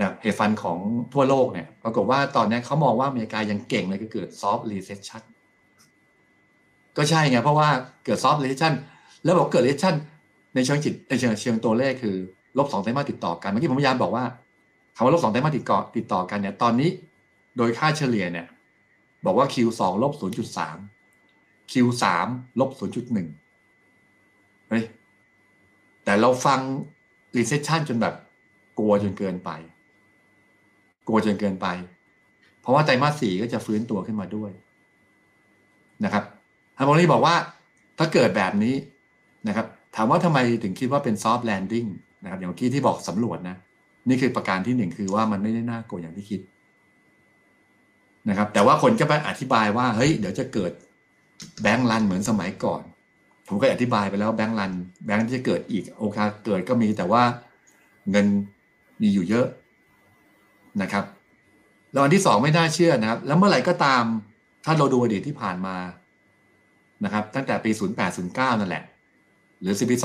[0.00, 0.78] นะ hedge fund ของ
[1.12, 5.22] ทั่วโลกเนี่ยปรากฏว่าตอนนี้เขามองว่าอเมริกาอย่างเก่งเลยก็เกิด soft recession
[6.96, 7.68] ก็ใช่ไงเพราะว่า
[8.04, 8.74] เกิด soft recession
[9.24, 9.94] แล้วบอกเกิด recession
[10.54, 12.16] ในเชิงจิตในเชิงเชิงตัวเลขคือ
[12.58, 14.24] ลบสองไตรมาสติดต่อกันเมื่อกี้ผมพยายามบอกว่า
[14.96, 16.90] คำว่าลบสองไตรมาสติดต่อติดต่อกันเนี่ยตอนนี้
[17.56, 18.46] โดยค่าเฉลี่ยเนี่ย
[19.24, 22.04] บอกว่า Q2 ลบ 0.3 Q3
[22.60, 22.70] ลบ
[23.70, 24.84] 0.1 เฮ้ย
[26.04, 26.60] แต่เราฟัง
[27.36, 28.14] recession จนแบบ
[28.78, 29.50] กลัวจนเกินไป
[31.06, 31.66] กลัวจนเกินไป
[32.60, 34.50] เพราะว่าไตรมาสสี่ก็จะฟื้นตัวขึ้นมาด้วย
[36.04, 36.24] นะครับ
[36.78, 37.34] ฮาร์โมนีบอกว่า
[37.98, 38.74] ถ้าเกิดแบบนี้
[39.48, 41.88] นะครับ ถามว่าทำไมถึงคิดว่าเป็น soft landing
[42.22, 43.56] นะครับ อย่างที่ที่บอกสำรวจนะ
[44.08, 46.40] นี่คือประการที่หนึ่งคือว่ามันไม่ได้น่ากลัวอย่างที่คิด
[48.28, 50.72] นะครับ แต่ว่าคนก็ไปอธิบายว่าเฮ้ยเดี๋ยวจะเกิด
[51.62, 52.82] แบงก์รันเหมือนสมัยก่อน
[53.48, 54.72] ผมก็อธิบายไปแล้วแบงก์รัน
[55.06, 57.22] แบงก์ที่จะเกิดอีกโอกาสเกิดก็มีแต่ว่า
[58.10, 58.26] เงิน
[59.02, 59.46] มีอยู่เยอะ
[60.82, 61.04] นะครับ
[61.92, 64.02] แล้วอันที่สองไม่น่าเชื่อนะครับ แล้วเมื่อไหร่ก็ตาม
[64.64, 65.76] ถ้าเราดูอดีตที่ผ่านมา
[67.04, 67.70] นะครับ ตั้งแต่ปี
[68.16, 68.84] 0809 นั่นแหละ
[69.60, 69.96] หรือปี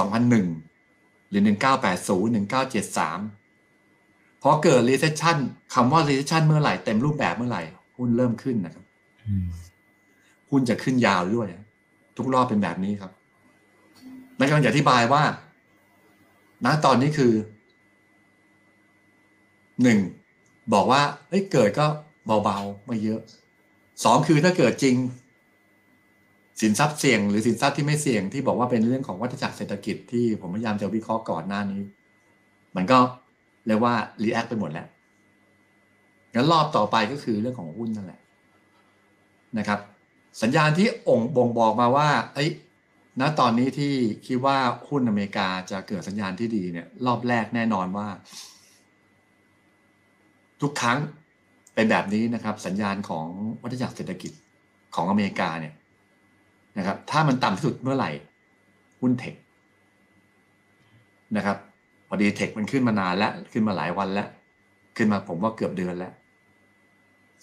[0.60, 5.38] 2001 หรือ 1980 1973 พอเกิด recession
[5.74, 7.64] คำว่า recession เมื่อไหร่เต็มรูปแบบเมื่อไหร่
[7.98, 8.86] หุ้นเริ่มขึ้นนะครับ
[10.50, 11.48] หุ้นจะขึ้นยาวด้วย
[12.18, 13.12] ทุกรอบเป็นแบบนี้ครับ
[14.40, 15.24] นั่นกำลังจะอธิบายว่า
[16.66, 17.34] ณตอนนี้คือ
[19.84, 20.00] หนึ่ง
[20.74, 21.86] บอกว่าเอ้ยเกิดก็
[22.44, 23.22] เบาๆไม่เยอะ
[24.04, 24.96] สองคือถ้าเกิดจริง
[26.62, 31.82] สินทรัพย์เสี่ยง หรือสินทรัพย์ที่ไม่เสี่ยงที่บอกว่าเป็นเรื่องของวัฏจักรเศรษฐกิจที่ผมพยายามจะวิเคราะห์ก่อนหน้านี้
[32.76, 33.00] มันก็
[33.68, 34.88] เรียกว่ารีแอคไปหมดแล้ว
[36.36, 38.20] งั้นรอบต่อไปก็คือเรื่องของหุ้นนั่นแหละ
[39.58, 39.80] นะครับ
[40.42, 42.46] สัญญาณที่องค์บ่งบอกมาว่าเอ้
[43.22, 43.94] ณตอนนี้ที่
[44.26, 44.58] คิดว่า
[44.90, 48.08] หุ้นอเมริกาจะเกิดสัญญาณที่ดีเนี่ยรอบแรกแน่นอนว่า
[50.62, 50.98] ทุกครั้ง
[51.74, 53.28] เป็นแบบนี้นะครับ สัญญาณของ
[53.62, 54.32] วัฏจักรเศรษฐกิจ
[54.96, 55.74] ของอเมริกาเนี่ย
[56.78, 58.12] นะครับ ถ้ามันต่ำที่สุดเมื่อไหร่
[59.02, 59.36] หุ้นเทค
[61.38, 61.58] นะครับ
[62.08, 64.28] พอดีเทคมันขึ้นมานานแล้ว ขึ้นมาหลายวันแล้ว
[64.98, 66.14] ขึ้นมาผมว่าเกือบเดือนแล้ว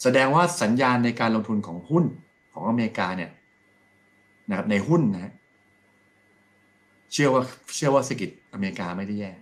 [0.02, 2.04] แสดงว่าสัญญาณในการลงทุนของหุ้น
[2.52, 3.30] ของอเมริกาเนี่ย
[4.48, 5.32] นะครับในหุ้นนะ
[7.12, 7.42] เชื่อว่า
[7.76, 9.32] เชื่อว่าเศรษฐกิจอเมริกาไม่ได้แย่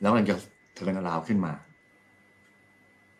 [0.00, 0.34] แล้วมันจะ
[0.74, 1.52] turnaround ขึ้นมา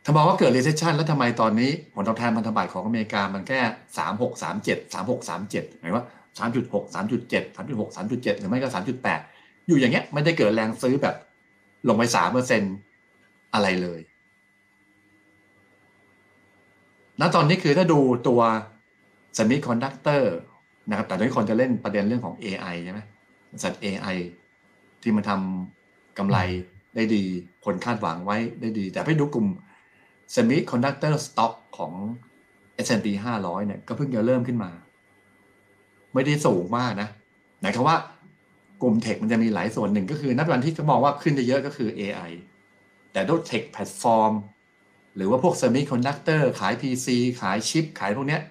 [0.05, 3.61] ถ้ามองว่าเกิด recession แล้วทำไมตอนนี้ผลตอบแทนพันธบัตรของอเมริกามันแค่
[3.99, 6.05] สามหกสามเจ็ดสามหกสามเจ็ดหมายว่า
[6.38, 9.21] สามจุดหกสามจุดเจ็ดสามจุดหกสามจุดเจ็ดหรือไม่ก็สามจุดแปด
[9.66, 11.16] อยู่อย่างเงี้ยไม่ได้เกิดแรงซื้อแบบ
[11.88, 12.62] ลงไปสามเปอร์เซ็นต์
[13.55, 14.01] อะไรเลย
[17.20, 17.98] ณตอนนี้คือถ้าดู
[18.29, 18.40] ตัว
[19.37, 20.35] semiconductor
[20.90, 23.00] นะครับแต่ทุกคนจะเล่นประเด็นเรื่องของ AI ใช่ไหม
[23.50, 24.16] บริษัท AI
[25.02, 26.38] ที่มันทำกำไร
[26.94, 27.24] ได้ดี
[27.64, 29.46] คนคาดหวังไว้ได้ดี แต่ไปดูกลุ่ม
[30.35, 31.92] Semiconductor Stock ของ
[32.87, 33.07] S&P
[33.40, 34.70] 500 เนี่ยก็เพิ่งจะเริ่มขึ้นมา
[36.14, 37.09] ไม่ได้สูงมากนะ
[37.61, 37.96] หมายความว่า
[38.83, 42.31] กลุ่มเทคมันจะมีหลายส่วนหนึ่งก็คือนับวันที่เขามองว่าขึ้นเยอะก็คือ AI
[43.12, 44.33] แต่ด้วยเทคแพลตฟอร์ม
[45.16, 47.07] หรือว่าพวก Semiconductor ขาย PC
[47.40, 48.42] ขายชิป ขายพวกเนี้ย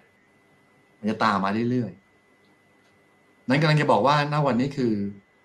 [0.99, 4.93] มันจะตามมาเรื่อยๆ นั้นกำลังจะบอกว่าณวันนี้คือ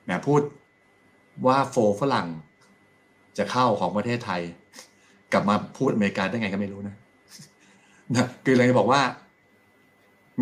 [0.04, 0.42] แหมพูด
[1.46, 2.28] ว่าโฟฝรั่ง
[3.38, 4.42] จะเข้าของประเทศไทย
[5.32, 6.96] กลับมาพูดอเมริกาได้ไงก็ไม่รู้นะ
[8.14, 9.02] นะคือเลยจะบอกว่า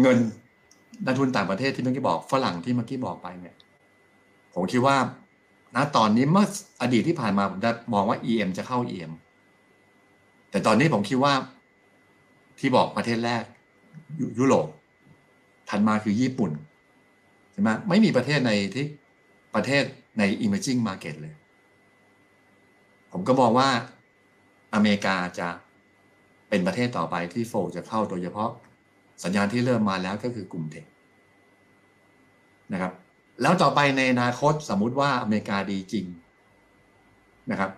[0.00, 0.18] เงิน
[1.06, 3.56] นักทุนต่างประเทศที่เมื่อกี้บอกฝรั่งที่เมื่อกี้บอกไปเนี่ย
[4.54, 4.96] ผมคิดว่า
[5.76, 6.46] ณตอนนี้เมื่อ
[6.82, 9.12] อดีตที่ผ่านมาผมจะมองว่า EM จะเข้า EM
[10.50, 11.34] แต่ตอนนี้ผมคิดว่า
[12.58, 13.44] ที่บอกประเทศแรก
[14.20, 14.68] ยยุโรป
[15.68, 16.50] ถัดมาคือญี่ปุ่น
[17.52, 18.86] ใช่ไหมไม่มีประเทศในที่
[19.54, 19.84] ประเทศ
[20.18, 21.34] ใน emerging market เลย
[23.12, 23.68] ผมก็มองว่า
[24.74, 25.48] อเมริกาจะ
[26.48, 28.50] เป็นประเทศต่อไปที่โฟจะเข้าโดยเฉพาะ
[29.24, 30.84] สัญญาณที่เริ่มมาแล้วก็คือกลุ่มเทค
[32.72, 32.92] นะครับ
[33.42, 36.06] แล้วต่อไปในอนาคตสมมุติว่าอเมริกาดีจริง
[37.50, 37.70] นะครับ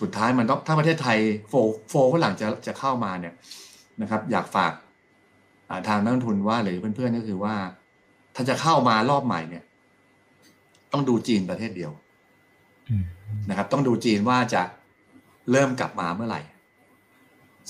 [0.00, 1.54] สุดท้ายมันต้องถ้าประเทศไทยโฟ
[1.88, 3.34] โฟฝรั่งจะจะเข้ามาเนี่ย
[4.02, 4.72] นะครับ อยากฝาก
[5.88, 7.54] ทางนักลงทุนว่าหรือเพื่อนๆก็คือว่า
[8.34, 9.64] ถ้าจะเข้ามารอบใหม่เนี่ย
[10.92, 11.92] ต้องดูจีนประเทศเดียว
[13.48, 14.62] นะครับ ต้องดูจีนว่าจะ
[15.50, 16.40] เริ่มกลับมาเมื่อไหร่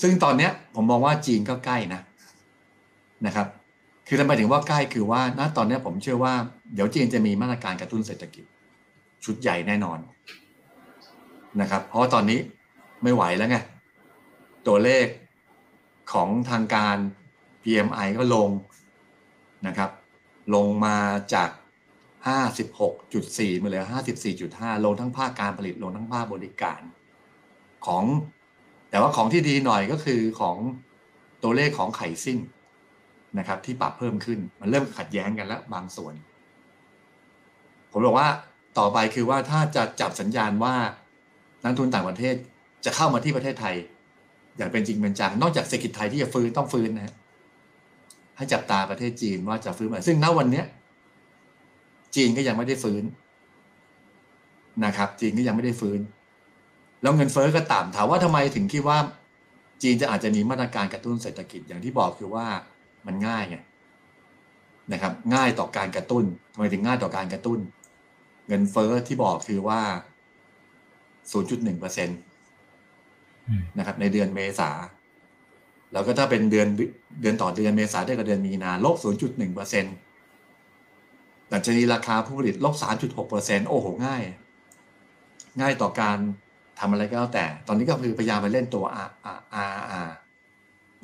[0.01, 2.01] ซึ่งตอนเนี้ย ผมมองว่าจีนก็ใกล้นะ
[3.25, 3.47] นะครับ
[4.07, 6.33] คือทำไมถึงว่าใกล้คือว่าณตอนนี้ผมเชื่อว่า
[6.73, 8.45] เดี๋ยวจีนจะมีมาตรการกระตุ้นเศรษฐกิจ
[9.25, 9.99] ชุดใหญ่แน่นอน
[11.61, 12.39] นะครับ เพราะตอนนี้
[13.03, 13.57] ไม่ไหวแล้วไง
[14.67, 15.05] ตัวเลข
[16.13, 16.97] ของทางการ
[17.63, 18.49] PMI ก็ลง
[19.67, 19.89] นะครับ
[20.55, 20.97] ลงมา
[21.33, 21.49] จาก
[22.55, 23.85] 56.4 มาเหลือ
[24.33, 26.81] 54.5 ลงทั้งภาคการผลิตลงทั้งภาคบริการ
[27.85, 28.03] ของ
[28.89, 30.57] แต่ว่าของที่ดีหน่อยก็คือของ
[31.43, 32.39] ตัวเลขของไข่ซิ่ง
[33.37, 36.13] นะครับ ที่ปรับเพิ่มขึ้นมันเริ่มขัดแย้งกันแล้วบางส่วน
[37.91, 38.29] ผมบอกว่า
[38.79, 40.75] ต่อไปคือว่าถ้าจะจับสัญญาณว่า
[41.63, 42.35] นักทุนต่างประเทศ
[42.85, 43.75] จะเข้ามาที่ประเทศไทย
[44.57, 47.13] อย่างเป็นจริงเป็นจังนอกจากเศรษฐกิจไทยที่จะฟื้นต้องฟื้นนะ
[48.37, 50.65] ให้จับตาประเทศจีนว่าจะฟื้นไหมซึ่งณวันเนี้ย
[52.15, 53.03] จีนก็ยังไม่ได้ฟื้น
[54.85, 55.99] นะครับ จีนก็ยังไม่ได้ฟื้น
[57.01, 58.97] แล้วเงินเฟ้อก็ต่ำถามว่าทำไมถึงคิดว่า
[59.81, 62.45] จีนจะอาจจะมีมาตรการกระตุ้นเศรษฐกิจอย่างที่บอกคือว่า
[63.07, 63.57] มันง่ายไง
[64.91, 67.59] นะครับ ง่ายต่อการกระตุ้นทำไมถึงง่ายต่อการกระตุ้น
[68.47, 69.81] เงินเฟ้อที่บอกคือว่า
[71.29, 72.13] 0.1เปอร์เซ็นต
[73.77, 74.71] นะครับ ในเดือนเมษา
[75.93, 76.67] แล้วก็ถ้าเป็นเดือน
[77.21, 79.95] เดือนต่อเดือนเมษาได้กับเดือนมีนาลบ 0.1เปอร์เซ็นต์
[81.51, 84.23] ดัชนีราคาผู้ผลิตลบ 3.6เปอร์เซ็นต์โอ้โห ง่าย
[85.59, 86.17] ง่ายต่อการ
[86.79, 90.09] ทำอะไรก็แล้วแต่ ตอนนี้ก็คือพยายามไปเล่นตัว R R R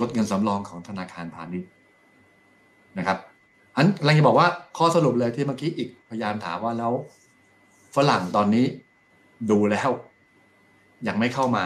[0.01, 1.69] ลดเงินสำรองของธนาคารพาณิชย์
[2.97, 3.17] นะครับ
[3.75, 6.93] อันกำลังจะบอกว่าข้อสรุปเลยที่เมื่อกี้อีกพยายามถามว่าแล้ว
[7.95, 8.65] ฝรั่งตอนนี้
[9.51, 9.89] ดูแล้ว
[11.07, 11.65] ยังไม่เข้ามา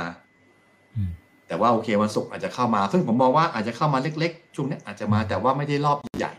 [1.47, 6.33] แต่ว่าโอเควันศุกร์อาจจะเข้ามา ซึ่งผมมองว่าอาจจะเข้ามาเล็กๆช่วงนี้อาจจะมาแต่ว่าไม่ได้รอบใหญ่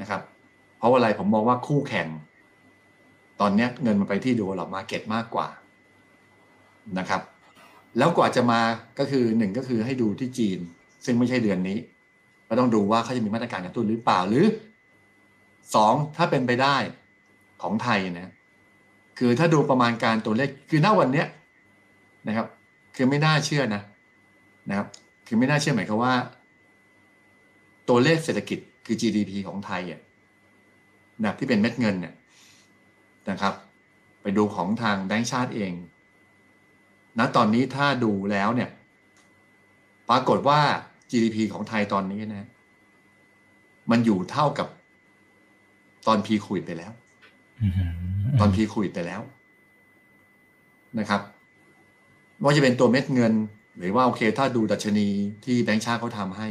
[0.00, 0.20] นะครับ
[0.78, 2.08] เพราะอะไรผมมองว่าคู่แข่ง
[3.40, 5.48] ตอนนี้เงินมันไปที่ดูหลอมาเก็ตมากกว่า
[6.98, 7.22] นะครับ
[7.98, 8.60] แล้วกว่าจะมา
[8.98, 10.58] ก็คือหนึ่งก็คือให้ดูที่จีน
[11.04, 11.78] ซึ่งไม่ใช่เดือนนี้
[12.48, 14.46] ก็ต้องดูว่าเขาจะมีมาตรการกระตุ้นหรือเปล่าหรือ
[15.74, 16.76] สองถ้าเป็นไปได้
[17.62, 18.32] ของไทยนะ
[19.18, 21.26] คือถ้าดูประมาณการตัวเลขคือณวันเนี้ย
[22.28, 22.46] นะครับ
[22.96, 23.82] คือไม่น่าเชื่อนะ
[24.68, 24.88] นะครับ
[25.26, 26.14] คือไม่น่าเชื่อหมายความว่า
[27.88, 30.00] ตัวเลขเศรษฐกิจคือ GDP ของไทยอะ
[31.24, 32.14] นะที่เป็นเม็ดเงินเนี่ย
[33.30, 33.54] นะครับ
[34.22, 35.72] ไปดูของทางแบงก์ชาติเอง
[37.18, 38.70] ณตอนนี้ถ้าดูแล้วเนี่ย
[40.08, 40.60] ปรากฏว่า
[41.10, 42.48] GDP ของไทยตอนนี้นะ
[43.90, 44.68] มันอยู่เท่ากับ
[46.06, 46.92] ตอนพีคุยไปแล้ว
[48.38, 49.20] ตอนพีคุยไปแล้ว
[50.98, 51.20] นะครับ
[52.42, 53.32] ว่าจะเป็นตัวเม็ดเงิน
[53.78, 55.08] หรือว่าโอเค ถ้าดูดัชนี
[55.44, 56.48] ที่แบงค์ชาติเขาทำให้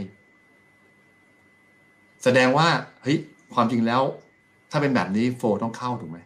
[2.24, 2.68] แสดงว่า
[3.04, 3.18] เฮ้ย
[3.54, 4.02] ความจริงแล้ว
[4.72, 6.20] ถ้าเป็นแบบนี้โฟต้องเข้าถูกไหม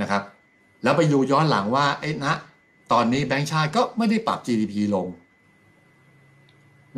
[0.00, 0.22] นะครับ
[0.82, 2.34] แล้วไปดูย้อนหลังว่าไอ้นะ
[2.92, 5.06] ตอนนี้แบงก์ชาติก็ไม่ได้ปรับ GDP ลง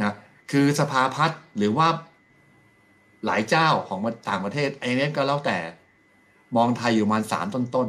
[0.02, 0.12] นะ
[0.50, 1.88] คือสภาพัฒน์หรือว่า
[3.26, 5.58] หลายเจ้าของต่างประเทศไอเนี้ก็แล้วแต่
[6.56, 7.88] มองไทยอยู่ประมาณสามต้นต้น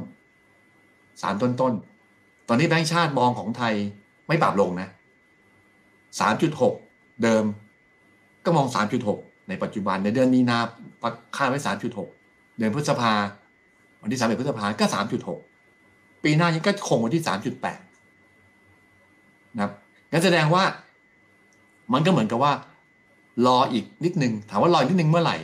[1.21, 1.74] สามต้นต้น
[2.47, 3.74] ตอนนี้แบงก์ชาติมองของไทย
[4.28, 4.89] ไม่ปรับลงนะ
[6.19, 6.74] สามจุดหก
[7.24, 7.43] เดิม
[8.45, 9.19] ก็มองสามจุดหก
[9.50, 10.60] ในปัจจุบันในเดือนมีนา
[11.36, 12.10] คาดไว้สามจุดหก
[12.58, 13.13] เดือนพฤษภา
[14.02, 15.39] วันที่สามเดือนพฤษภาก็สามจุดหก
[16.24, 17.80] ปีหน้ายังก็คงไวันที่สามจุดแปด
[19.56, 19.71] นะครับ
[20.12, 20.63] งั้นแสดงว่า
[21.93, 22.54] มันก็เหมือนกับว่า
[23.47, 25.36] รออีกนิดนึงถามว่ารออีกนิดนึงเมื่อไหร่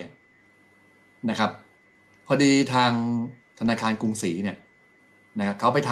[1.29, 1.51] นะครับ
[2.27, 2.91] พอดีทาง
[3.59, 4.57] ธนาคารกรุงศรีเนี่ย
[5.39, 5.91] นะครับเขาไปท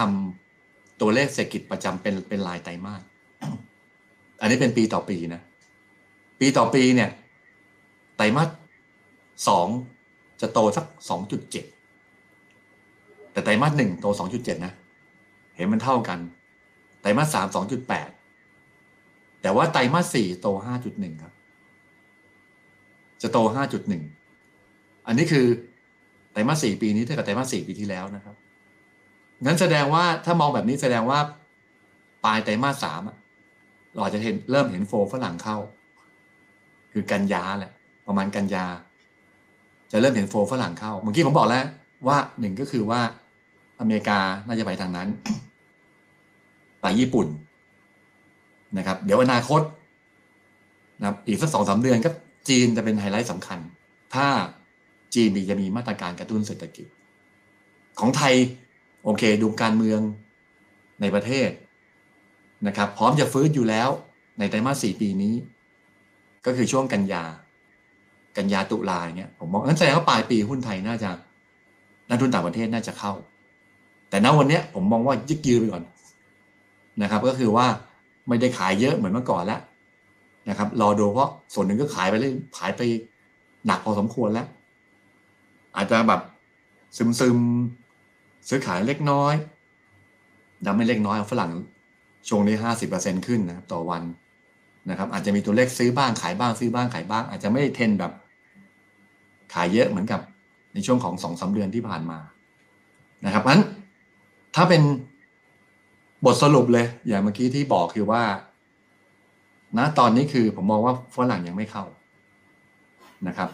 [0.50, 3.02] ำตัวเลขเศรษฐกิจประจำเป็นเป็นรายไตรมาส
[4.40, 5.42] อันนี้เป็นปีต่อปีนะ
[6.40, 7.10] ปีต่อปีเนี่ย
[8.16, 8.48] ไตรมาส
[9.48, 9.66] สอง
[10.40, 11.64] จะโตสักสองจุดเจ็ด
[13.32, 14.72] แต่ไตรมาสหนึ่งโตสองจุดเจ็ดนะ
[15.56, 16.18] เห็นมันเท่ากัน
[17.00, 18.08] ไตรมาสสามสองจุดแปด
[19.42, 21.32] แต่ว่าไตรมาสสี่โตห้าจุดหนึ่งครับ
[23.22, 24.02] จะโตห้าจุดหนึ่ง
[25.06, 25.46] อันนี้คือ
[26.36, 28.34] ตรมาสสี่ปีนี้เท่ากับไตรมาสสี่ปีที่แล้วนะครับ
[29.44, 31.18] งั้นแสดงว่าถ้ามองแบบนี้แสดงว่า
[32.24, 33.02] ปลายไตรมาสสาม
[33.94, 35.56] เราจจะเห็นเริ่มเห็นโฟฝรั่งเข้า
[36.92, 37.72] คือกันยาแหละ
[38.06, 38.66] ประมาณกันยา
[39.92, 41.64] จะเริ่มเห็นโฟฝรั่งเข้า เมื่อกี้ผมบอกแล้ว
[42.06, 43.00] ว่าหนึ่งก็คือว่า
[43.80, 45.08] อเมริกาน่าจะไปทางนั้น
[46.80, 47.26] ไปญี่ปุ่น
[48.78, 49.62] นะครับ เดี๋ยวอนาคต
[51.00, 52.10] นะอีกสักสองสาเดือนก็
[52.48, 53.58] จีนจะเป็นไฮไลท์สำคัญ
[54.14, 54.26] ถ้า
[55.14, 56.86] จีนมีจะมีมาตรการกระตุ้นเศรษฐกิจ
[58.00, 58.34] ของไทย
[59.04, 60.00] โอเคดูการเมือง
[61.00, 61.50] ในประเทศ
[62.66, 63.88] นะครับพร้อมจะฟื้นอยู่แล้ว
[64.38, 65.34] ในไตรมาสสี่ปีนี้
[66.44, 67.24] ก็คือช่วงกันยา
[68.36, 71.10] กันยาตุลาเนี่ยผมมองงั้นแสดงว่าปลายปีหุ้นไทยน่าจะ
[72.08, 73.12] นักทุนต่างประเทศน่าจะเข้า
[74.10, 75.82] แต่ณวันนี้ผมมองว่ายึกยือไปก่อน
[77.02, 77.66] นะครับ ก็คือว่า
[78.28, 79.60] ไม่ได้ขายเยอะเหมือนเมื่อก่อนแล้ว
[80.48, 82.80] นะครับ รอดูเพราะส่วนหนึ่งก็ขายไปเลยขายไป
[83.66, 84.46] หนักพอสมควรแล้ว
[85.76, 86.20] อาจจะแบบ
[86.96, 87.38] ซึมซึม
[88.48, 89.34] ซื้อขายเล็กน้อย
[90.66, 91.52] ดำไม่เล็กน้อยฝรั่ง
[92.28, 94.02] ช่วงนี้ห้าสิบเปอร์เซ็นขึ้นนะครับต่อวัน
[94.90, 98.12] นะครับ อาจจะมีตัวเลขซื้อบ้างขายบ้างซื้อบ้างขายบ้าง อาจจะไม่ได้เทนแบบ
[99.54, 100.20] ขายเยอะเหมือนกับ
[100.74, 102.18] ในช่วงของสองสาเดือนที่ผ่านมา
[103.24, 103.64] นะครับเพราะฉะนั้น
[104.54, 104.82] ถ้าเป็น
[106.24, 108.22] บทสรุปเลย อย่างเมื่อกี้ที่บอกคือว่า
[109.78, 111.84] ณตอนนี้คือผมมองว่าฝรั่งยังไม่เข้า
[113.28, 113.48] นะครับ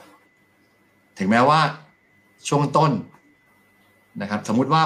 [1.19, 1.61] ถึงแม้ว่า
[2.48, 2.92] ช่วงต้น
[4.22, 4.83] นะครับ สมมุติว่า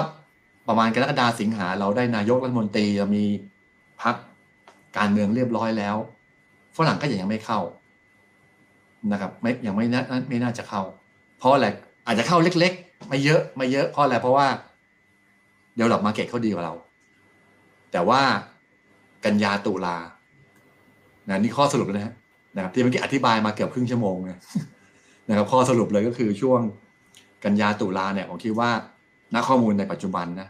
[0.67, 3.25] ประมาณกรกฎาสิงหาเราได้นายกรัฐมนตรีเรามี
[4.01, 4.15] พัก
[4.97, 5.95] การเมืองเรียบร้อยแล้ว
[6.77, 7.59] ฝรั่งก็ยังไม่เข้า
[9.11, 10.81] นะครับ ไม่ยังไม่น่าไม่น่าจะเข้า
[11.39, 11.67] เพราะอะไร
[12.05, 14.47] อาจจะเข้าเล็ก ๆ ไม่เยอะไม่เยอะเพราะอะไรเพราะว่า
[15.75, 16.73] เดี๋ยวหลับมาเก็ตเขาดีกว่าเรา
[17.91, 18.21] แต่ว่า
[19.25, 19.97] กันยาตุลา
[21.29, 22.13] นะนี่ข้อสรุปเลยนะ
[22.55, 24.17] นะครับที่เมื่อกี้อธิบายมาเกือบครึ่งชั่วโมง
[25.29, 26.61] นะครับ ข้อสรุปเลยก็คือช่วง
[27.43, 28.71] กันยาตุลาเนี่ยผมคิดว่า
[29.33, 30.49] นักข้อมูลในปัจจุบันนะ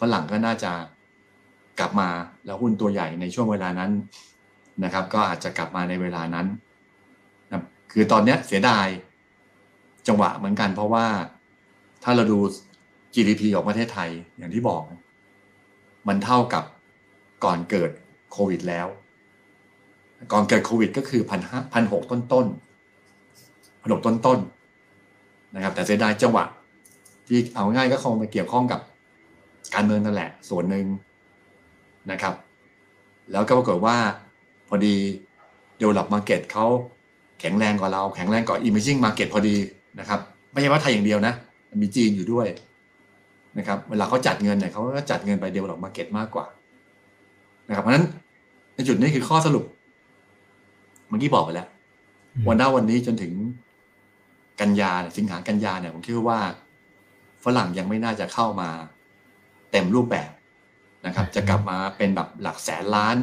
[0.00, 0.72] ฝรั่งก็น่าจะ
[1.78, 2.08] กลับมา
[2.46, 3.90] แล้วหุ้นตัวใหญ่ในช่วงเวลานั้น
[4.84, 6.46] นะครับ ก็อาจจะกลับมาในเวลานั้น
[7.50, 7.62] นะ
[7.92, 8.86] คือตอนนี้เสียดาย
[10.08, 11.06] จังหวะเหมือนกัน เพราะว่า
[12.04, 12.38] ถ้าเราดู
[13.14, 14.82] GDP ของประเทศไทยอย่างที่บอก
[16.08, 16.64] มันเท่ากับ
[17.44, 17.90] ก่อนเกิด
[18.32, 18.86] โควิดแล้ว
[20.32, 22.46] ก่อนเกิดโควิดก็คือพันห้าพันหกต้นต้น
[23.82, 24.38] พันหกต้นต้น
[25.54, 26.44] นะครับ แต่เสียดายจังหวะ
[27.28, 28.80] ที่เอาง่ายก็คงมาเกี่ยวข้องกับ
[29.74, 30.86] การเมืองนั่นแหละ ส่วนหนึ่ง
[32.10, 32.34] นะครับ
[33.32, 33.96] แล้วก็ปรากฏว่า
[34.68, 34.94] พอดี
[35.80, 36.66] develop market เขา
[37.40, 39.56] แข็งแรงกว่าเราแข็งแรงกว่า emerging market พอดี
[40.00, 40.20] นะครับ
[40.52, 41.34] ไม่ใช่ว่าไทยอย่างเดียวนะ
[41.82, 42.46] มีจีนอยู่ด้วย
[43.58, 46.46] นะครับ เวลาเขาจัดเงินเนี่ยเขาก็จัดเงินไป develop market มากกว่า
[47.68, 48.06] นะครับ เพราะฉะนั้น
[48.74, 49.64] ในจุดนี้คือข้อสรุป
[51.08, 51.68] เมื่อกี้บอกไปแล้ว
[52.48, 53.32] วันหน้าวันนี้จนถึง
[54.60, 56.40] กันยาสิงหากันยาเนี่ยผมคิดว่า
[57.44, 58.70] ฝรั่งยังไม่น่าจะเข้ามา
[59.72, 60.30] เต็มรูปแบบ
[61.06, 63.16] นะครับ จะกลับมาเป็นแบบหลักแสนล้าน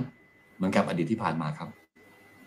[0.55, 1.69] เหมือนกับอดีตที่ผ่านมาครับ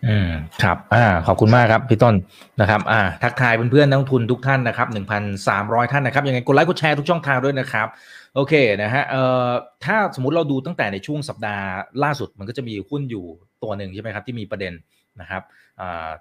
[0.07, 0.29] อืม
[0.63, 2.15] ครับ อ่า ขอบคุณมากครับพี่ต้น
[2.61, 7.87] นะครับ อ่า ทักทายเพื่อนๆนักทุนทุกท่านนะครับหนึ่งพันสามร้อยท่านนะครับยังไงกดไลค์กดแชร์ทุกช่องทางด้วยนะครับ
[8.35, 8.53] โอเค
[8.83, 9.47] นะฮะเอ่อ
[9.85, 11.65] ถ้าสมมุติเราดูตั้งแต่ในช่วงสัปดาห์
[12.03, 13.25] ล่าสุดมันก็จะมีหุ้นอยู่
[13.63, 14.73] ตัวหนึ่งใช่ไหมครับ ที่มีประเด็น
[15.21, 15.68] นะครับอ่า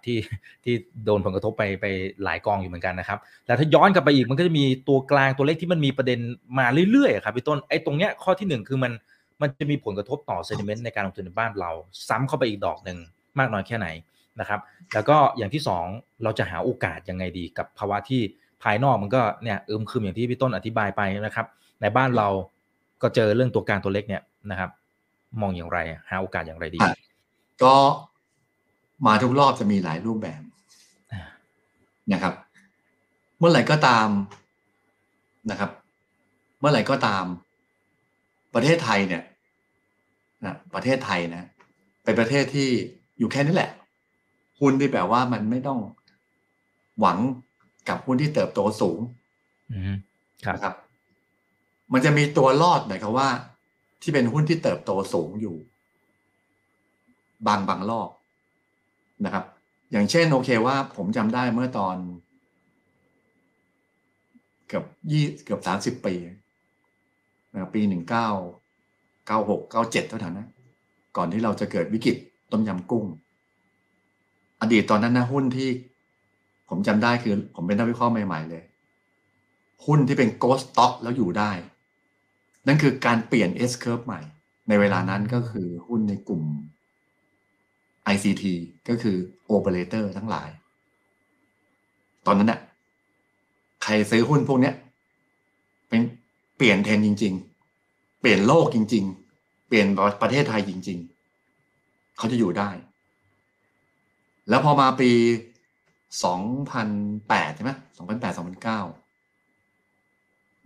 [0.04, 0.18] ที่
[0.64, 1.86] ที่โดนผลกระทบไปไป
[2.24, 6.18] หลายกองอยู่เหมือนกันนะครับ แล้วถ้าย้อนกลับไปอีกมันก็จะมีตัวกลางตัวเลขที่มันมีประเด็น
[6.58, 8.92] มาเรื่อยๆครับพี่ต้นไอ้ตรงเนี้ยข้อที่หนึ่งคือมัน
[9.40, 11.70] มันจะมีผลกระทบต่อเซนิเมนต์ในการลงทุนในบ้านเรา
[12.08, 12.98] ซ้ำเข้าไปอีกดอกหนึ่ง
[13.38, 13.88] มากน้อยแค่ไหน
[14.40, 14.60] นะครับ
[14.94, 15.84] แล้วก็อย่างที่สอง
[16.22, 18.20] เราจะหาโอกาสยังไงดีกับภาวะที่
[18.62, 21.46] ภายนอกมันก็เนี่ยเอิมคืมอย่างที่พี่ต้นอธิบายไปนะครับ
[21.80, 22.28] ในบ้านเรา
[23.02, 24.70] ก็เจอเรื่องตัวกลางตัวเล็กเนี่ยนะครับ
[25.40, 25.78] มองอย่างไร
[26.10, 26.80] หาโอกาสอย่างไรดี
[27.62, 27.74] ก็
[29.06, 30.40] มาทุกรอบจะมีหลายรูปแบบ
[32.12, 32.34] นะครับ
[33.38, 34.08] เมื่อไหร่ก็ตาม
[35.50, 35.70] นะครับ
[36.60, 37.24] เมื่อไหร่ก็ตาม
[38.54, 39.22] ประเทศไทยเนี่ย
[40.44, 41.44] นะประเทศไทยนะ
[42.04, 42.68] เป็นประเทศที่
[43.18, 43.70] อยู่แค่นี้แหละ
[44.60, 45.80] หุ้นที่แปลว่ามันไม่ต้อง
[47.00, 47.18] หวัง
[47.88, 48.98] กับหุ้นที่เติบโตสูง
[49.72, 49.94] อืม
[50.44, 50.74] ครับนะครับ
[51.92, 53.28] มันจะมีตัวรอดหมายความว่า
[54.02, 55.56] ที่เป็นหุ้นที่เติบโตสูงอยู่
[57.46, 58.08] บางบางรอบ
[59.24, 59.44] นะครับ
[59.92, 61.96] อย่างเช่นโอเคว่าผมจำได้เมื่อตอน
[64.68, 66.14] เกือบยี่เกือบสามสิบปี
[67.52, 68.28] นะครับปีหนึ่งเก้า
[69.26, 70.48] เก้าหกเก้าเจ็ดเท่านั้นนะ
[71.16, 72.16] ก่อนที่เราจะเกิดวิกฤต
[72.52, 73.04] ต้มยำกุ้ง
[74.60, 75.70] อดีตตอนนั้นนะหุ้นที่
[76.68, 78.62] ผมจำได้คือ ผมเป็นนักวิเคราะห์ใหม่ ๆ เลย
[79.86, 81.50] หุ้นที่เป็น ghost stock แล้วอยู่ได้
[82.66, 84.20] นั่นคือการเปลี่ยน S curve ใหม่
[84.68, 86.42] ในเวลานั้นก็คือหุ้นในกลุ่ม
[88.14, 88.44] ICT
[88.88, 89.16] ก็คือ
[89.54, 90.48] operator ทั้งหลาย
[92.26, 92.60] ตอนนั้นเนี่ย
[93.82, 94.74] ใครซื้อหุ้นพวกเนี้ย
[95.88, 96.00] เป็น
[96.56, 97.34] เปลี่ยนเทรนจริง
[97.76, 99.04] ๆ เปลี่ยนโลกจริง
[99.36, 99.86] ๆ เปลี่ยน
[100.22, 100.98] ประเทศไทยจริง
[101.56, 102.70] ๆ เขาจะอยู่ได้
[104.48, 105.10] แล้วพอมาปี
[106.74, 107.72] 2008 ใช่ไหม
[108.06, 108.64] 2008 2009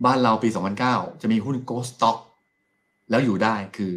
[0.05, 0.49] บ้านเราปี
[0.85, 2.17] 2009 จะมีหุ้น Ghost Stock
[3.09, 3.93] แล้วอยู่ได้คือ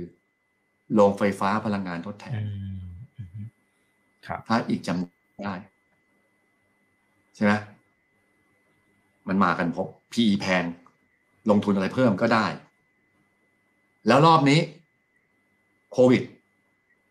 [0.94, 2.40] โรงไฟฟ้าพลังงานทดแทน
[4.48, 5.54] ถ้าอีกจำได้
[7.34, 7.52] ใช่ไหม
[9.28, 10.64] มันมากันพบ PE แพง
[11.50, 12.46] ลงทุนอะไรเพิ่มก็ได้
[14.06, 14.60] แล้วรอบนี้
[15.92, 16.22] โควิด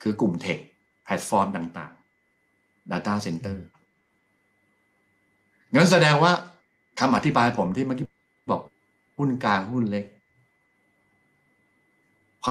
[0.01, 0.59] คือกลุ่มเทค
[1.03, 3.57] แพลตฟอร์มต่างๆ Data Center
[5.73, 6.31] งั้นแสดงว่า
[6.99, 8.07] คำอธิบายผมที่เมื่อกี้
[8.51, 8.61] บอก
[9.17, 10.05] หุ้นกลางหุ้นเล็ก
[12.43, 12.45] ค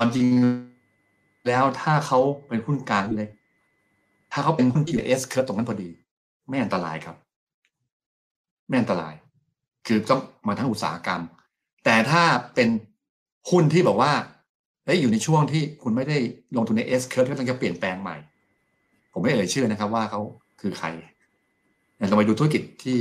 [0.00, 0.26] วามจริง
[1.46, 3.30] แล้วถ้าเขาเป็นหุ้นกลางเล็ก
[4.36, 5.90] ถ้าเขาเป็นหุ้นที่ S curve ตรงนั้นพอดี
[6.48, 7.16] ไม่อันตรายครับ
[8.68, 9.14] ไม่อันตราย
[9.86, 11.22] คือต้องมาทั้งอุตสาหกรรม
[11.84, 12.22] แต่ถ้า
[12.54, 12.68] เป็น
[13.50, 14.12] หุ้นที่บอกว่า
[14.84, 16.18] เฮ้ยอยู่ในช่วงที่คุณไม่ได้
[16.56, 18.16] ลงทุนใน S curve ที่กำลังจะเปลี่ยนแปลงใหม่
[19.12, 20.20] ผมไม่เอ่ยชื่อนะครับ ว่าเขา
[20.60, 20.88] คือใคร
[21.96, 22.98] แต่เราไปดูธุรกิจที่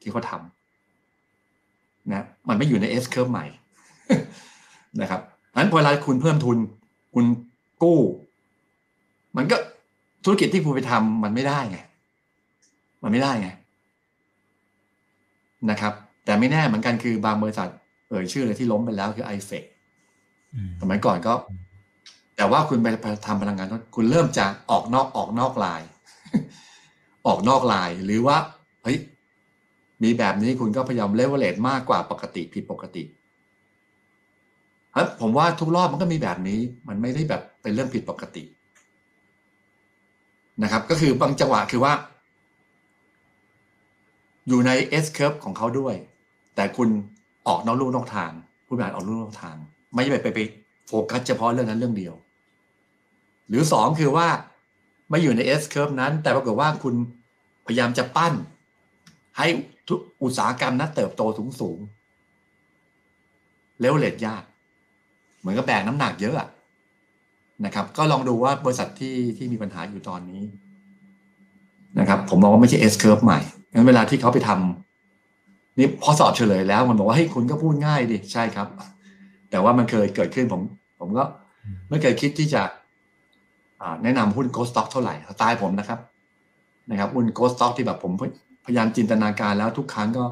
[0.00, 3.46] ที่เขาทำนะมันไม่อยู่ใน S curve ใหม่
[5.00, 5.20] นะครับ
[5.56, 6.58] งั้นพอเวลาคุณเพิ่มทุน
[7.14, 7.24] คุณ
[7.82, 8.00] กู้
[9.36, 9.56] มันก็
[10.24, 11.78] ธุรกิจที่คุณไปทำมันไม่ได้ไง
[13.02, 13.48] มันไม่ได้ไง
[15.70, 15.92] นะครับ
[16.24, 17.68] แต่ไม่แน่เหมือนกันคือบางบริษัท
[18.08, 19.64] เอ่ยชื่อเลยที่ล้มไปแล้วคือไอเฟก
[20.80, 21.34] สมัยก่อนก็
[22.36, 25.80] แต่ว่าคุณไปทำพลังงานคุณเริ่มจากออกนอกออกนอกลาย
[27.26, 28.36] ออกนอกลายหรือว่า
[28.82, 28.98] เฮ้ย
[30.02, 33.02] มีแบบนี้คุณก็พยายามเลเวลเลตมากกว่าปกติผิดปกติ
[34.94, 36.58] ครับผมว่าทุกรอบมันก็มีแบบนี้
[36.88, 38.42] มันไม่ได้แบบเป็นเรื่องผิดปกติ
[40.62, 41.92] นะครับ ก็คือบางจังหวะคือว่า
[44.48, 44.70] อยู่ใน
[45.04, 45.94] S curve ของเขาด้วย
[46.56, 46.88] แต่คุณ
[47.46, 48.30] ออกนอกลู่นอกทาง
[48.66, 49.56] ผู้บริหารออกลู่นอกทาง
[49.94, 50.38] ไม่ไปไปไป
[50.86, 52.14] โฟกัสเฉพาะเรื่องนั้นเรื่องเดียว
[53.48, 54.28] หรือสองคือว่า
[55.10, 56.94] ไม่อยู่ใน S curve นั้น แต่ปรากฏว่าคุณ
[57.66, 58.34] พยายามจะปั้น
[59.38, 59.46] ให้
[60.22, 61.78] อุตสาหกรรมนั้นเติบโตสูงสูง
[63.80, 64.42] เลเวลเลตยาก
[65.38, 66.48] เหมือนกับแบกน้ำหนักเยอะ
[67.64, 70.42] นะครับ ก็ลองดูว่าบริษัทที่ที่มีปัญหาอยู่ตอนนี้
[71.98, 73.40] นะครับ ผมมองว่าไม่ใช่ S curve ใหม่
[73.72, 78.68] งั้นเวลาที่เขาไปทำนี่พอสอบเฉลยแล้ว มันบอกว่าให้คุณก็พูดง่ายดิใช่ครับ
[79.50, 80.60] แต่ว่ามันเคยเกิดขึ้นผม
[81.00, 81.24] ผมก็
[81.90, 82.62] ไม่เคยคิดที่จะ
[84.02, 85.98] แนะนำหุ้น growth stock เท่าไหร่สไตล์ผมนะครับ
[86.90, 88.12] นะครับหุ้น growth stock ที่แบบผม
[88.64, 90.24] พยายามจินตนาการแล้วทุกครั้งก็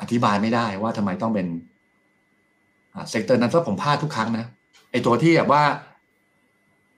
[0.00, 1.46] อธิบายไม่ได้ว่าทำไมต้องเป็น
[3.10, 4.46] sector นั้นถ้าผมพลาดทุกครั้งนะ
[4.90, 5.62] ไอตัวที่แบบว่า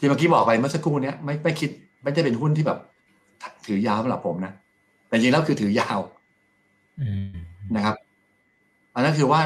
[0.01, 1.71] ที่เมื่อกี้บอกไปเมื่อสักครู่เนี้ยไม่ไม่คิด
[2.03, 2.79] ไม่ได้เป็นหุ้นที่แบบ
[3.67, 4.53] ถือยาวสำหรับผมนะ
[5.07, 5.99] แต่จริงแล้วคือถือยาว
[7.77, 7.97] นะครับ
[8.95, 9.41] อันนั้นคือว่า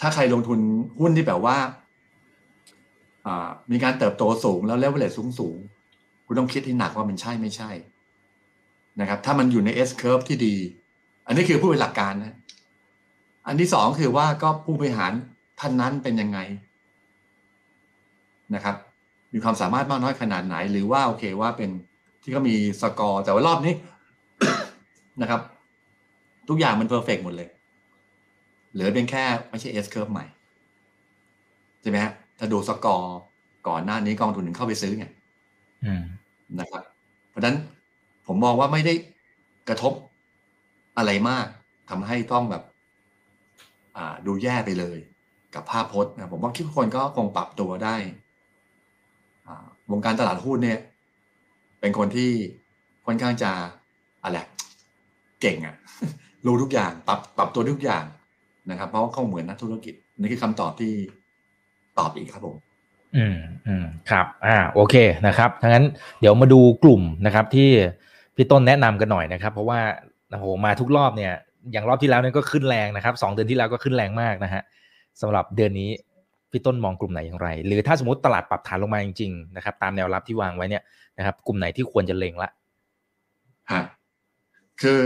[0.00, 0.58] ถ้าใครลงทุน
[1.00, 1.56] หุ้นที่แบบว่า
[3.70, 5.56] มีการเติบโตสูงแล้วเลเวลเลสูงสูง
[6.26, 7.70] คุณต้องคิดที่หนักว่ามันใช่ไม่ใช่
[9.00, 10.54] นะครับ ถ้ามันอยู่ใน S curve ที่ดี
[11.26, 12.34] อันนี้คือผู้เป็นหลักการนะ
[13.46, 15.12] อันที่สองคือว่าก็ผู้บริหาร
[15.60, 16.38] ท่านนั้นเป็นยังไง
[18.54, 18.76] นะครับ
[19.34, 21.70] มีความสามารถมากน้อยขนาดไหน หรือว่าโอเคว่าเป็น
[22.22, 23.74] ที่เขามีสกอร์แต่ว่ารอบนี้
[25.22, 25.40] นะครับ
[26.48, 27.48] ทุกอย่างมันเพอร์เฟกหมดเลย
[28.72, 30.24] เหลือเป็นแค่ไม่ใช่ S curve ใหม่
[31.80, 33.16] ใช่ไหมฮะถ้าดูสกอร์
[33.68, 35.06] ก่อนหน้านี้กองทุนถึงเข้าไปซื้อไง
[36.60, 36.82] นะครับ
[37.30, 37.56] เพราะฉะนั้น
[38.26, 38.94] ผมมองว่าไม่ได้
[39.68, 39.92] กระทบ
[40.96, 41.46] อะไรมาก
[41.90, 42.62] ทำให้ต้องแบบ
[43.96, 44.98] อ่าดูแย่ไปเลย
[45.54, 47.96] กับภาพพจน์นะผมว่าทุกคนก็คงปรับตัวได้
[49.92, 50.78] วงการตลาดหุ้นเนี่ย
[51.80, 52.30] เป็นคนที่
[53.06, 53.50] ค่อนข้างจะ
[54.22, 54.38] อะไร
[55.40, 55.74] เก่งอะ่ะ
[56.46, 58.04] รู้ทุกอย่างปรับปรับตัวทุกอย่าง
[58.70, 60.92] นะครับ เพราะว่าเขาเหมือนนักธุรกิจนี่คือคำตอบที่
[61.98, 62.56] ตอบอีกครับผม
[63.16, 64.94] อืมอืมครับอ่าโอเค
[65.26, 65.84] นะครับทั้งนั้น
[66.20, 67.70] เดี๋ยวมาดูกลุ่มนะครับที่
[68.36, 69.80] พี่ต้นแนะนำกันหน่อยนะครับ เพราะว่า
[70.30, 71.32] โอ้โหมาทุกรอบเนี่ย
[71.72, 74.62] อย่างรอบที่แล้วเนี่ยก็ขึ้นแรงนะครับสองเดือนที่แล้วก็ขึ้นแรงมากนะฮะ
[75.20, 75.90] สำหรับเดือนนี้
[76.54, 80.82] พี่ต้นมองกลุ่มไหนอย่างไร หรือถ้าสมมติตลาดปรับฐานลงมาจริงๆนะครับ ตามแนวรับที่วางไว้เนี่ย
[81.18, 82.50] นะครับ กลุ่มไหนที่ควรจะเล็งละ
[83.72, 83.82] ฮะ
[84.82, 85.00] คือ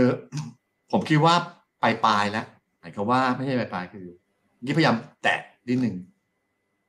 [0.91, 1.35] ผมคิดว่า
[1.81, 2.45] ปลายปลายแล้ว
[2.79, 4.05] หมายความว่าไม่ใช่ปลายปลายคือ
[4.63, 5.95] นี่พยายามแตะนิดหนึ่ง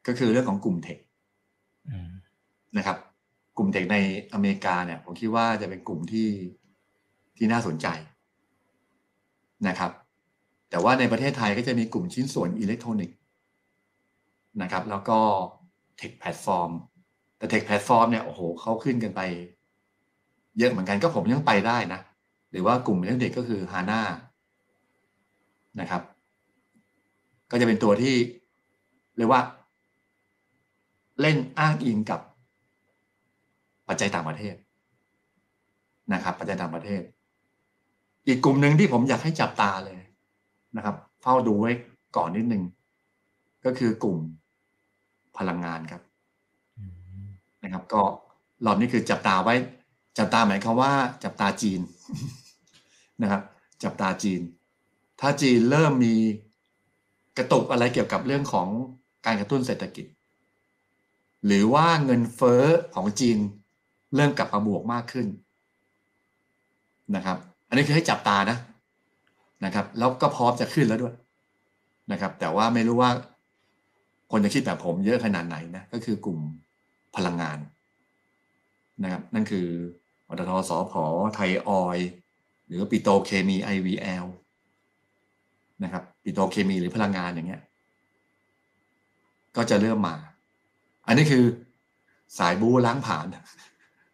[0.07, 0.99] ก็คือเรื่องของกลุ่ม tech
[2.77, 2.97] นะครับ
[3.57, 3.97] กลุ่ม tech ใน
[4.33, 6.29] อเมริกาเนี่ย ผมคิดว่าจะเป็นกลุ่มที่
[7.37, 7.87] ที่น่าสนใจ
[9.69, 9.91] นะครับ
[10.71, 13.17] แต่ว่าในประเทศไทยก็จะมีกลุ่มชิ้นส่วนอิเล็กทรอนิกส์
[14.63, 15.19] นะครับ แล้วก็
[15.97, 16.71] tech platform
[17.37, 19.21] แต่ tech platform เนี่ยโอ้โหเขาขึ้นกันไป
[20.59, 22.01] เยอะเหมือนกันก็ผมยังไปได้นะ
[22.51, 24.01] หรือว่ากลุ่มอิเล็กทรอนิกส์ก็คือ HANA
[25.81, 26.03] นะครับ
[27.51, 28.15] ก็จะเป็นตัวที่
[29.17, 29.43] เรียกว่า
[31.21, 32.21] เล่นอ้างอิงกับ
[33.89, 34.55] ปัจจัยต่างประเทศ
[36.13, 37.03] นะครับ ปัจจัยต่างประเทศ
[38.27, 40.01] อีกกลุ่มหนึ่งที่ผมอยากให้จับตาเลย
[40.77, 41.73] นะครับ เฝ้าดูไว้
[42.17, 42.63] ก่อนนิดนึง
[43.65, 44.19] ก็คือกลุ่ม
[45.39, 46.03] พลังงานครับ
[47.65, 48.03] นะครับ ก็
[48.63, 49.55] หลอดนี้คือจับตาไว้
[50.19, 50.93] จับตาหมายความว่า
[51.25, 51.81] จับตาจีน
[53.23, 53.43] นะครับ
[53.83, 54.41] จับตาจีน
[55.21, 56.15] ถ้าจีนเริ่มมี
[57.39, 58.69] กระตุกอะไรเกี่ยวกับเรื่องของ
[59.27, 60.07] การกระตุ้นเศรษฐกิจ
[61.47, 63.39] หรือว่าเงินเฟ้อของจีน
[64.15, 65.27] เริ่มกลับมาบวกมากขึ้น
[67.17, 67.39] นะครับ
[67.69, 68.59] อันนี้คือให้จับตานะ
[69.65, 71.15] นะครับ แล้วก็พร้อมจะขึ้นแล้วด้วย
[72.13, 73.11] นะครับ แต่ว่าไม่รู้ว่า
[74.31, 76.39] คนจะคิดแบบผมเยอะขนาดไหนนะก็คือกลุ่ม
[77.17, 77.59] พลังงาน
[79.03, 79.67] นะครับนั่นคือ
[80.29, 80.95] ปตทสพ
[81.35, 81.99] ไทยออย
[82.67, 84.27] หรือปิโตเคมี IVL
[85.85, 87.63] นะครับปิโตเคมีหรือพลังงานอย่างเงี้ย
[89.57, 90.17] ก็จะเริ่มมา
[91.07, 91.45] อันนี้คือ
[92.39, 93.27] สายบูล้างผ่าน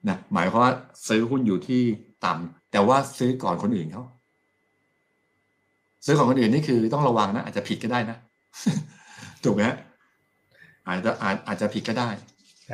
[0.09, 0.73] นะหมายความว่า
[1.09, 1.83] ซื้อหุ้นอยู่ที่
[2.25, 4.05] ต่ำแต่ว่าซื้อก่อนคนอื่นเขา
[6.05, 8.17] ซื้อก่อนคนอื่นนี่คือต้องระวังนะอาจจะผิดก็ได้นะ
[9.45, 9.63] ถูกไหม
[10.87, 12.09] อาจจะอาจอาจจะผิดก็ได้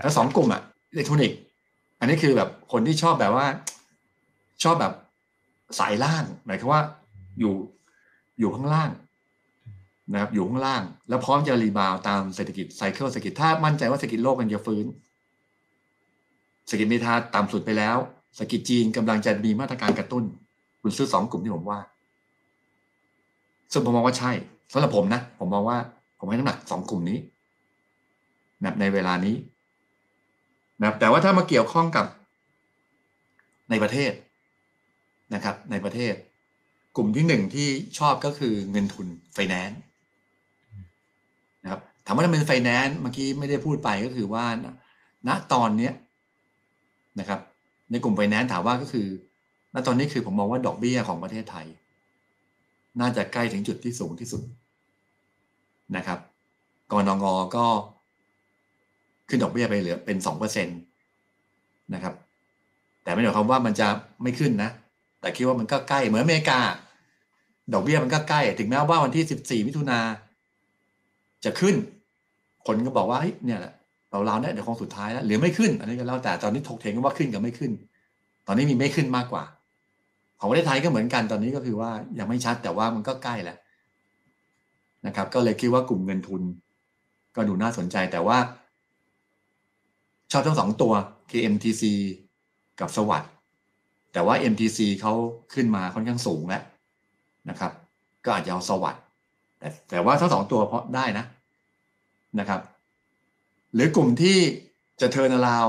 [0.03, 1.39] แล้วสองกลุ่มอะอิเล็กทรอนิกส์
[2.01, 3.47] อันนี้คือแบบคนที่ชอบแบบว่า
[4.63, 4.93] ชอบแบบ
[5.79, 6.83] สายล่างหมายความว่า
[7.39, 7.55] อยู่
[8.39, 8.91] อยู่ข้างล่าง
[10.13, 14.85] นะครับอยู่ข้างล่าง แล้วพร้อมจะรีบาวตามเศรษฐกิจไซเคิลเศรษฐกิจถ้ามั่นใจว่าเศรษฐกิจโลกมันจะฟื้น
[16.67, 17.97] เศรษฐกิจเมทาต่ำสุดไปแล้ว
[18.35, 20.25] เศรษฐกิจจีนกำลังจะมีมาตรการกระตุ้น
[20.83, 21.81] คุณซื้อสองกลุ่มที่ผมว่า
[23.73, 24.33] ซึ่งผมมองว่าใช่
[24.73, 25.79] สำหรับผมนะ ผมมองว่า
[26.19, 27.19] ผมให้น้ำหนักสองกลุ่มนี้
[28.65, 29.37] นะในเวลานี้
[30.81, 32.07] นะแต่ว่าถ้ามาเกี่ยวข้องกับ
[33.71, 34.13] ในประเทศ
[35.35, 36.15] นะครับ ในประเทศ
[36.97, 39.81] กลุ่มที่หนึ่งที่ชอบก็คือเงินทุนไฟแนนซ์
[41.63, 44.45] นะครับถามว่าถ้าเป็นไฟแนนซ์เมื่อกี้ไม่ได้พูดไปก็คือว่า
[45.29, 45.93] ณตอนเนี้ย
[47.21, 47.41] นะครับ
[47.91, 49.07] ในกลุ่มไฟแนนซ์ถามว่าก็คือ
[49.75, 51.67] ณตอนนี้คือผมมองว่าดอกเบี้ยของประเทศไทย
[53.01, 54.43] น่าจะใกล้ถึงจุดที่สูงที่สุด
[55.97, 56.19] นะครับ
[56.93, 57.25] กรนง
[57.57, 57.67] ก็
[59.33, 60.72] ขึ้นดอกเบี้ยไปเหลือเป็นสองเปอร์เซ็นต
[61.95, 62.14] นะครับ
[63.03, 63.89] แต่ไม่ได้หมายความว่ามันจะ
[64.22, 64.70] ไม่ขึ้นนะ
[65.20, 66.61] แต่คิดว่ามันก็ใกล้เหมือนอเมริกา
[67.72, 70.01] ดอกเบี้ยมันก็ใกล้ ถึงแม้ว่าวันที่สิบสี่มิถุนา
[71.45, 71.74] จะขึ้น
[72.66, 73.72] คนก็บอกว่าเฮ้ยเนี่ยแหละ
[74.11, 77.72] เราเราเนี่ยเดี๋ยวคงสุดท้ายแล้วหรือไม่ขึ้น อันนี้ก็แล้วแต่ตอนนี้ถกเถียงกันว่าขึ้นกับไม่ขึ้น
[78.47, 79.45] ตอนนี้มีไม่ขึ้นมากกว่า
[80.41, 83.57] ของประเทศไทยก็เหมือนกันตอนนี้ก็คือว่ายังไม่ชัดแต่ว่ามันก็ใกล้แหละ
[85.07, 86.43] นะครับ ก็เลยคิดว่ากลุ่มเงินทุน
[87.37, 88.39] ก็ดูน่าสนใจแต่ว่า
[90.33, 90.93] ชอบทั้งสองตัว
[91.30, 91.83] คือ MTC
[92.80, 93.30] กับสวัสด์
[94.12, 95.12] แต่ว่า MTC เขา
[95.55, 96.62] ขึ้นมาค่อนข้างสูงแล้ว
[97.51, 97.72] นะครับ
[98.24, 99.03] ก็อาจจะเอาสวัสด์
[99.59, 101.24] แต่แต่ว่าทั้งสองตัวเพราะได้นะ
[102.39, 102.61] นะครับ
[103.74, 104.39] หรือกลุ่มที่
[105.01, 105.68] จะเทอร์นาลาว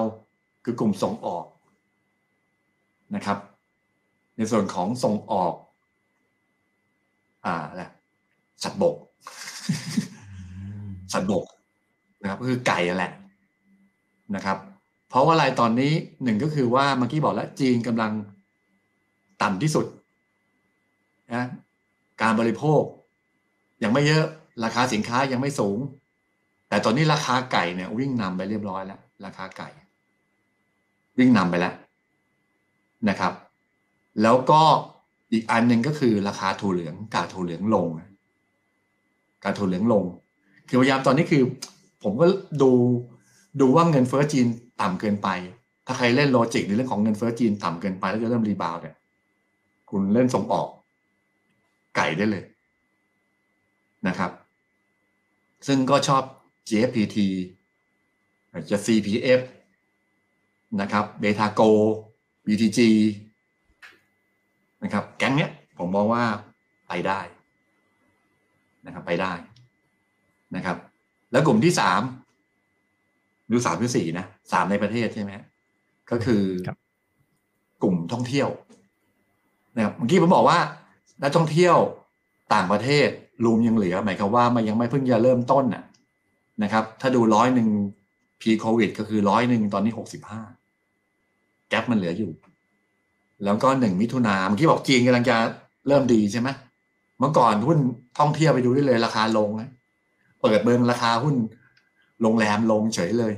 [0.66, 1.46] คือกลุ่มส่งออก
[3.16, 3.38] นะครับ
[4.38, 5.54] ในส่วนของส่งออก
[7.46, 7.90] อ่าแหละ
[8.64, 8.96] สัตว์บก
[11.14, 11.46] สัตว์บก
[12.22, 13.14] นะครับก็คือไก่แหละ
[14.36, 14.58] นะครับ
[15.10, 15.92] เพราะว่าอะไรตอนนี้
[16.24, 18.12] หนึ่งก็คือว่าเมื่อกี้บอกแล้วจีนกำลัง
[19.42, 19.86] ต่ำที่สุด
[21.34, 21.46] นะ
[22.22, 22.82] การบริโภค
[23.84, 24.26] ยังไม่เยอะ
[24.64, 25.78] ราคาสินค้ายังไม่สูง
[26.70, 29.70] แต่ตอนนี้ราคาไก่เนี่ย วิ่งนำไปเรียบร้อยแล้ว ราคาไก่
[31.18, 31.74] วิ่งนำไปแล้ว
[33.10, 33.34] นะครับ
[34.22, 34.62] แล้วก็
[35.32, 37.88] อีกอันหนึ่งก็คือราคาถั่วเหลืองกาถั่วเหลืองลง
[39.44, 40.04] กาถั่วเหลืองลง
[40.68, 41.44] คือพยายามตอนนี้คือ
[42.04, 42.26] ผมก็
[42.62, 42.72] ดู
[43.60, 44.48] ดูว่าเงินเฟ้อจีน
[44.82, 45.30] ต่ำเกินไป
[45.86, 48.96] ถ้าใครเล่นโลจิกในเรื่องของเงินเฟ้อจีนต่ำเกินไปแล้วจะเริ่มรีบาวเนี่ย
[49.90, 50.68] คุณเล่นส่งออก
[51.96, 52.44] ไก่ได้เลย
[54.08, 54.32] นะครับ
[55.68, 56.24] ซึ่งก็ชอบ
[56.68, 57.18] GFPT
[58.72, 59.42] จะ CPF
[60.82, 61.62] นะครับเบทาโก
[62.46, 62.80] BTG
[64.84, 66.24] นะครับแก๊งเนี้ยผมมองว่า
[66.88, 67.20] ไปได้
[68.86, 69.34] นะครับไปได้
[70.56, 70.78] นะครับ
[71.32, 72.02] แล้วกลุ่มที่สาม
[73.54, 75.32] ดูสามหรือสี่นะสามในประเทศใช่ไหม
[76.12, 76.78] ก็คือครับ
[77.84, 78.50] กลุ่มท่องเที่ยว
[79.76, 80.60] นะครับเมื่อกี้ผมบอกว่า
[81.24, 81.76] นักท่องเที่ยว
[82.54, 83.10] ต่างประเทศ
[83.44, 85.84] รูมยังเหลือ หมายความว่ามันยังไม่เพิ่งจะเริ่มต้นน่ะ
[86.64, 87.70] นะครับ ถ้าดูร้อยหนึ่ง
[88.42, 90.42] พีโควิด ก็คือร้อยหนึ่งตอนนี้หกสิบห้า
[91.70, 92.32] แก๊ปมันเหลืออยู่
[93.44, 95.36] แล้วก็หนึ่งมิถุนาเมื่อกี้บอกจีนกำลังจะ
[95.88, 96.50] เริ่มดีใช่ไหม
[97.20, 97.80] เมื่อก่อนหุ้น
[98.20, 99.70] ท่องเที่ยวไปดูได้เลยราคาลงนะ
[100.42, 101.36] เปิดเบิงราคาหุ้น
[102.24, 103.34] โรงแรมลงเฉยเลย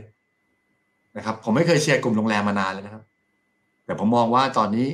[1.18, 3.04] นะครับ ผมไม่เคยเชียร์กลุ่มโรงแรมมานานเลยนะครับ
[3.86, 4.88] แต่ผมมองว่าตอนนี้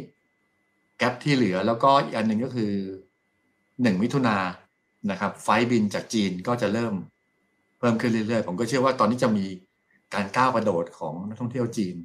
[0.98, 2.74] แกลบที่เหลือแล้วก็อีกอันหนึ่งก็คือ
[3.82, 4.38] หนึ่งมิถุนา
[5.12, 6.94] นะครับ ไฟบินจากจีนก็จะเริ่ม
[7.80, 9.46] เพิ่มขึ้นเรื่อยๆ ผมก็เชื่อว่าตอนนี้จะมี
[10.14, 11.96] การก้าวกระโดดของนักท่องเที่ยวจีน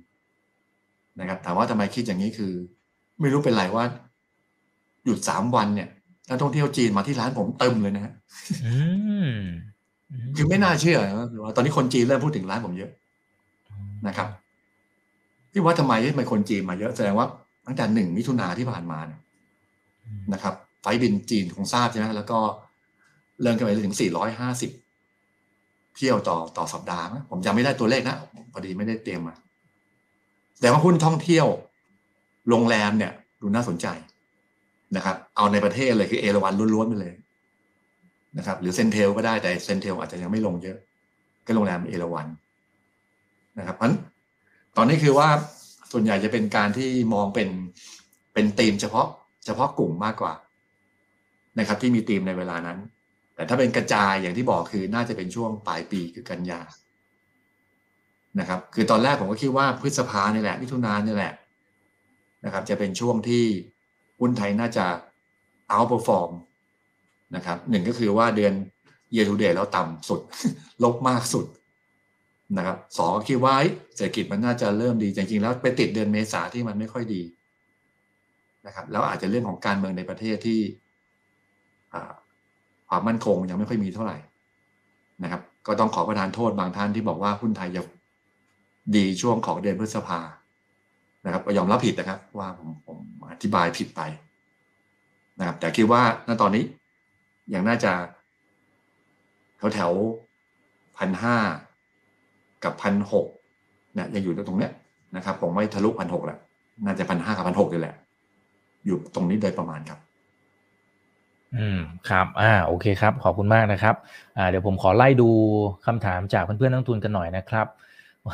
[1.20, 2.53] นะครับ ถามว่าทำไมคิดอย่างนี้คือ
[3.20, 3.84] ไม่รู้เป็นไรว่า
[5.05, 5.89] หยุดสามวันเนี่ย
[6.28, 8.12] นักท่องเที่ยวจีนมาที่ร้านผมเต็มเลยนะฮะ
[10.37, 12.91] คือไม่น่าเชื่อนะคือว่าตอนนี้คนจีนเริ่มพูดถึงร้านผมเยอะ
[14.07, 14.29] นะครับ
[15.53, 17.27] ที่ว่าทำไมทำไมคนจีนมาเยอะแสดงว่า
[17.67, 19.21] ตั้งแต่หนึ่งมิถุนาที่ผ่านมาเนี่ย
[20.33, 22.39] นะครับ ไฟล์บินจีนคงทราบใช่ไหมแล้วก็
[23.43, 23.97] เริ่มกันไปถึง
[24.97, 28.17] 450เที่ยวต่อต่อสัปดาห์มั้งผมจำไม่ได้ตัวเลขนะ
[28.53, 29.35] พอดีไม่ได้เตรียมมา
[30.61, 31.47] แต่ว่าหุ้นท่องเที่ยว
[32.49, 33.87] โรงแรมเนี่ย ดูน่าสนใจ
[34.97, 37.15] นะครับ เอาในประเทศเลยคือเอราวันล้วนๆไปเลย
[38.39, 40.78] นะครับหรือเซนเทลก็ได้แต่เซนเทลอาจจะยังไม่ลงเยอะ
[41.47, 42.26] ก็โรงแรมเอราวัน
[43.59, 43.99] นะครับเพราะฉะนั้น
[44.76, 45.28] ตอนนี้คือว่า
[45.93, 47.49] ส่วนใหญ่จะเป็นการที่มองเป็น
[48.34, 49.07] เป็นธีมเฉพาะ
[49.47, 50.34] เฉพาะกลุ่มมากกว่า
[51.59, 52.78] นะครับ ที่มีธีมในเวลานั้น
[53.34, 56.61] แต่ถ้าเป็นกระจายอย่างที่บอกคือน่าจะเป็นช่วงปลายปีคือกันยา
[58.41, 61.34] นะครับ คือตอนแรกผมก็คิดว่าพฤษภาเนี่ยแหละมิถุนายนเนี่ยแหละ
[62.45, 63.45] นะครับ จะเป็นช่วงที่
[64.20, 64.87] หุ้นไทยน่าจะ
[65.74, 66.30] outperform
[67.35, 68.53] นะครับหนึ่งก็คือว่าเดือน
[69.14, 70.20] year to date แล้วต่ำสุด
[70.85, 71.47] ลบมากสุด
[72.57, 77.22] นะครับสองคิดว่าเฮ้ยเศรษฐกิจมันน่าจะเริ่มดีจริงๆแล้วไปติดเดือนเมษาที่มันไม่ค่อยดี
[78.66, 80.61] นะครับแล้วอาจจะเรื่องของการเมืองในประเทศที่
[82.89, 84.18] ความมั่นคงยังไม่ค่อยมีเท่าไหร่
[85.22, 87.83] นะครับ ก็ต้องขอประทานโทษบางท่านที่บอกว่าหุ้นไทยจะ
[88.97, 90.20] ดีช่วงของเดือนพฤษภา
[91.24, 92.99] นะครับยอมรับผิดนะครับ ว่าผมผม
[93.31, 94.01] อธิบายผิดไป
[95.39, 96.64] นะครับแต่คิดว่าณตอนนี้
[97.55, 97.93] ยังน่าจะ
[99.57, 99.93] แถวแถว
[100.99, 101.37] พันห้า
[102.65, 103.27] กับพันหก
[103.95, 104.73] เนี่ยยังอยู่ตรงเนี้ย
[105.17, 106.39] นะครับผมไม่ทะลุพันหกแหละ
[106.85, 107.95] น่าจะพันห้ากับพันหกนี่แหละ
[108.87, 109.99] อยู่ตรงนี้โดยประมาณครับ
[111.57, 111.81] อืม
[112.11, 113.95] ครับ อ่า โอเคครับ ขอบคุณมากนะครับ
[114.37, 115.29] อ่า เดี๋ยวผมขอไล่ดู
[115.87, 117.67] คำถามจากเพื่อนๆนักลงทุนกันหน่อยนะครับ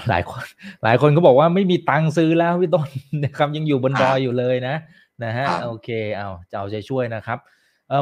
[0.09, 0.45] หลายคน
[0.85, 2.89] หลายคนก็บอกว่าไม่มีตังค์ซื้อแล้วพี่ต้น
[3.25, 4.75] นะครับยังอยู่บนดอยอยู่เลยนะ
[5.25, 7.61] นะฮะครับโอเคเอาจะเอาใจช่วยนะครับเอ่อ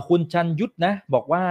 [0.08, 1.44] คุณชันยุทธนะบอกว่า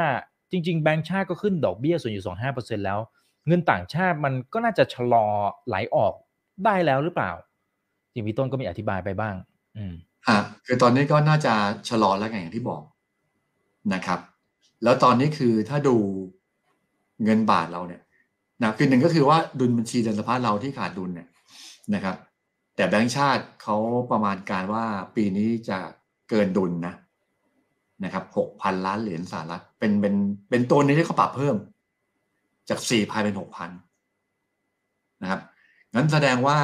[0.51, 2.99] จริง ๆ แบงก์ชาติก็ขึ้นดอกเบี้ยส่วนอยู่สองห้าเปอร์เซ็นแล้ว
[3.47, 5.25] เงินต่างชาติมันก็น่าจะชะลอ
[5.67, 6.13] ไหลออก
[6.65, 7.31] ได้แล้วหรือเปล่า
[8.13, 9.35] จริงพี่ต้นก็มีอธิบายไปบ้าง
[9.77, 9.93] อืม
[10.27, 11.53] อะคือตอนนี้ก็น่าจะ
[11.89, 12.81] ชะลอแล้วไงอย่างที่บอก
[13.93, 14.19] นะครับ
[14.83, 15.95] แล้วตอนนี้คือถ้าดู
[17.23, 18.01] เงินบาทเราเนี่ย
[18.61, 21.27] นะคือหนึ่งก็คือว่าดุลบัญชีเดินสะพัดเราที่ขาดดุลเนี่ย
[21.93, 22.15] นะครับ
[22.75, 23.77] แต่แบงก์ชาติเขา
[24.11, 24.85] ประมาณการว่า
[25.15, 25.79] ปีนี้จะ
[26.29, 26.93] เกินดุลนะ
[28.03, 30.15] นะครับหกพันล้านเหรียญสหรัฐเป็นเป็น
[30.49, 31.55] เป็นตัวนี้ที่เขาปรับเพิ่ม
[32.69, 33.69] จากสี่พันเป็นหกพัน
[35.21, 35.41] นะครับ
[35.93, 36.57] งั้นแสดงว่า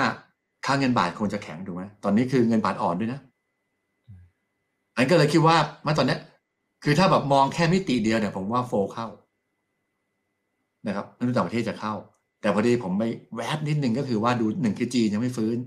[0.65, 3.19] ค่าเงินบาทคงจะแข็งถูกไหมตอนนี้คือเงินบาทอ่อนด้วยนะ
[4.95, 6.17] อันก็เลยคิดว่ามื่อตอนนี้
[6.83, 9.07] คือถ้าแบบมองแค่มิติเดียวเนี่ยผมว่าโฟเข้า
[10.87, 11.93] นะครับนักลงทุนต่างประเทศจะเข้า
[12.41, 13.03] แต่พอดีผมไป
[13.35, 15.57] แวบนิดนึงก็คือว่าดูหนึ่งคือจีนยังไม่ฟื้น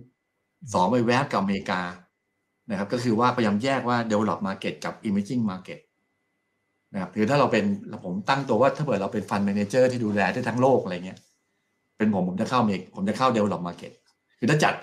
[0.72, 1.80] สองไปแวบกับอเมริกา
[2.70, 5.78] นะครับก็คือว่าพยายามแยกว่า develop market กับ emerging market
[6.92, 7.64] นะครับคือถ้าเราเป็น
[8.04, 11.18] ผมตั้งตัวว่าถ้าเกิดเราเป็นฟัน d m ม n a เจอร์ที่ดูแลได้ทั้งโลกอะไรเงี้ย
[11.96, 13.92] เป็นผมผมจะเข้าเมกผมจะเข้า develop market
[14.38, 14.74] คือถ้าจัด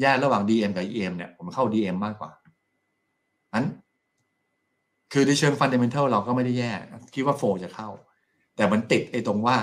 [0.00, 2.30] แยกระหว่าง DM กับ EM เนี่ยผมเข้า DM มากกว่า
[3.54, 3.66] นั้น
[5.12, 6.72] คือในเชิงฟันเดเมนทัลเราก็ไม่ได้แย่
[7.14, 7.88] คิดว่าโฟจะเข้า
[8.56, 9.56] แต่มันติดไอ้ตรงว่า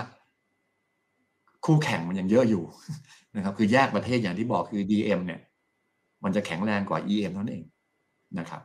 [1.66, 2.64] คู่แข่งมันยังเยอะอยู่
[3.36, 5.40] นะครับ คือแยกประเทศอย่างที่บอกคือ DM เนี่ย
[6.24, 7.64] มันจะแข็งแรงกว่า EM นั่นเอง
[8.40, 8.62] นะครับ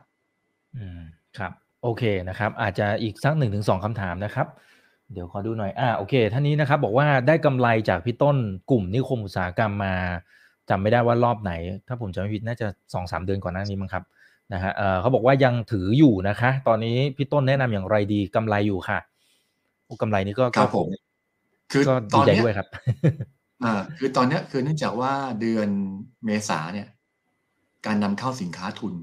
[0.77, 1.01] อืม
[1.37, 1.51] ครับ
[1.83, 4.47] โอเคนะครับ อาจจะอีกสักหนึ่งถึงสองคำถามนะครับ
[5.13, 8.37] เดี๋ยวขอดูหน่อยอ่าโอเคท่านนี้นะครับ บอกว่าได้กำไรจากพี่ต้น
[8.71, 9.93] กลุ่มนิคมอุตสาหกรรมมา
[10.69, 11.53] จำไม่ได้ว่ารอบไหน
[11.87, 14.03] ถ้าผมจำไม่ผิดน่าจะสองสามเดือนก่อนหน้านี้มั้งครับ
[14.53, 18.99] นะฮะเออเขาบอกว่ายังถืออยู่นะคะ ตอนนี้พี่ต้นแนะนำอย่างไรดีกำไรอยู่ค่ะ
[19.85, 20.87] โอ้กำไรนี้ก็ครับผม
[21.71, 22.67] คือก็ตดีอนใจเนี้ยด้วยครับ
[23.63, 25.69] อ่าคือตอนเนี้ยคือเนื่องจากว่าเดือน
[26.25, 26.87] เมษาเนี่ย
[27.85, 28.93] การนำเข้าสินค้าทุน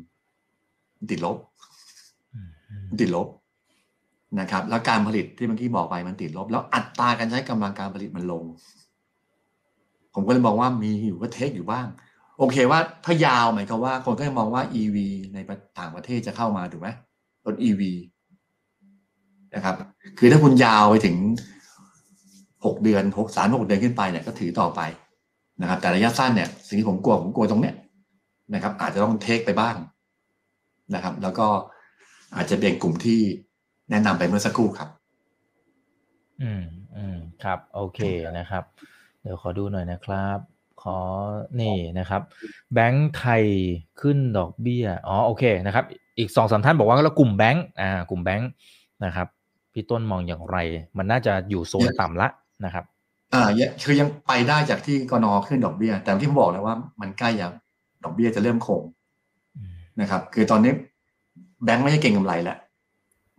[1.11, 1.37] ติดลบ
[3.01, 3.29] ติดลบ
[4.41, 8.45] นะครับ แล้วการผลิตที่เมื่อกี้บอกไปมันติดลบ แล้วอัตราการใช้กำลังการผลิตมันลง
[10.15, 11.87] ผมก็เลยมองว่ามีอยู่ก็เทคอยู่บ้าง
[12.39, 14.97] โอเคว่าถ้ายาวหมายความว่า คนก็จะมองว่า EV
[15.35, 15.39] ใน
[15.79, 16.89] ต่างประเทศจะเข้ามาถูกไหม
[17.47, 17.83] รถ EV
[19.55, 19.75] นะครับ
[20.19, 21.17] คือถ้าคุณยาวไปถึง
[22.65, 24.81] หกเดือนหกสามหกเดือนขึ้นไปเนี่ยก็ถือต่อไป
[25.61, 27.75] นะครับ แต่ระยะสั้นเนี่ยสิ่งที่ผมกลัวผมกลัวตรงเนี้ย
[28.55, 29.77] นะครับ อาจจะต้องเทคไปบ้าง
[30.95, 31.47] นะครับ แล้วก็
[32.37, 33.21] อาจจะเบี่ยงกลุ่มที่
[33.91, 34.89] แนะนำไปเมื่อสักครู่ครับ
[36.43, 36.65] อืม
[36.97, 38.01] อืมครับ โอเค
[38.39, 38.65] นะครับ
[39.23, 40.39] เดี๋ยวขอดูหน่อยนะครับ
[40.83, 40.99] ขอ
[41.61, 42.23] นี่นะครับ
[42.75, 43.45] แบงก์ไทย
[44.01, 45.85] ขึ้นดอกเบี้ยอ๋อโอเคนะครับ
[46.19, 48.51] อีกสองสามท่านบอกว่าแล้วกลุ่มแบงก์อ่ากลุ่มแบงก์
[49.05, 49.27] นะครับ
[49.73, 50.57] พี่ต้นมองอย่างไร
[50.97, 52.29] มันน่าจะอยู่โซนต่ำละ
[52.65, 52.85] นะครับ
[53.35, 57.53] อ่ายังคือยังไปได้จากที่กนง.ขึ้นดอกเบี้ย แต่ที่ผมบอกแล้วว่ามันใกล้ยัง
[58.05, 58.83] ดอกเบี้ยจะเริ่มคง
[59.57, 59.71] อืม
[60.01, 60.73] นะครับ คือตอนนี้
[61.65, 62.59] แบงค์ไม่ใช่เก็งกำไรแล้ว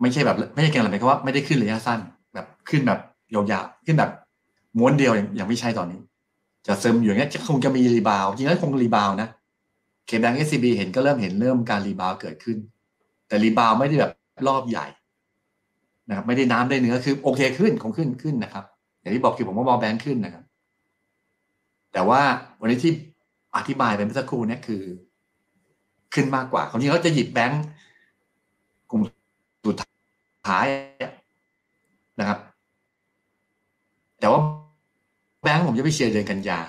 [0.02, 2.00] ไม่ใช่แบบไม่ใช่เก็งกำไรเพราะว่าไม่ได้ขึ้นระยะสั้น
[2.34, 3.00] แบบขึ้นแบบ
[3.34, 4.12] ยาวๆขึ้นแบบ
[4.78, 6.00] ม้วนเดียวอย่างยังไม่ใช่ตอนนี้
[6.68, 9.30] จะซึมอยู่อย่างเงี้ยจะคงจะมี rebound จริงๆแล้วคง rebound นะ
[10.08, 12.58] KBank SCB เห็นก็เริ่มเห็นเริ่มการ rebound เกิดขึ้น
[13.28, 14.14] แต่ rebound ไม่ได้แบบ
[14.48, 14.88] รอบใหญ่
[16.08, 18.64] นะครับไม่ได้น้ำได้เนื้อคือโอเคขึ้นคงขึ้นขึ้นนะครับ
[19.00, 20.44] อย่างที่บอกคือผมว่ามองแบงค์ขึ้นนะครับ
[21.94, 22.22] แต่ว่า
[22.62, 22.94] วันนี้ที่
[23.56, 24.84] อธิบายไปเมื่อสักครู่เนี่ยคือ
[26.14, 27.64] ขึ้นมากกว่าคนนี้เขาจะหยิบแบงค์
[28.92, 29.02] กลุ่ม
[29.66, 29.76] สุด
[30.48, 30.66] ท้าย
[32.20, 32.40] นะครับ
[34.20, 34.42] แต่ว่า
[35.44, 36.60] แบงค์ผมจะไปเชียร์เดือนกันยา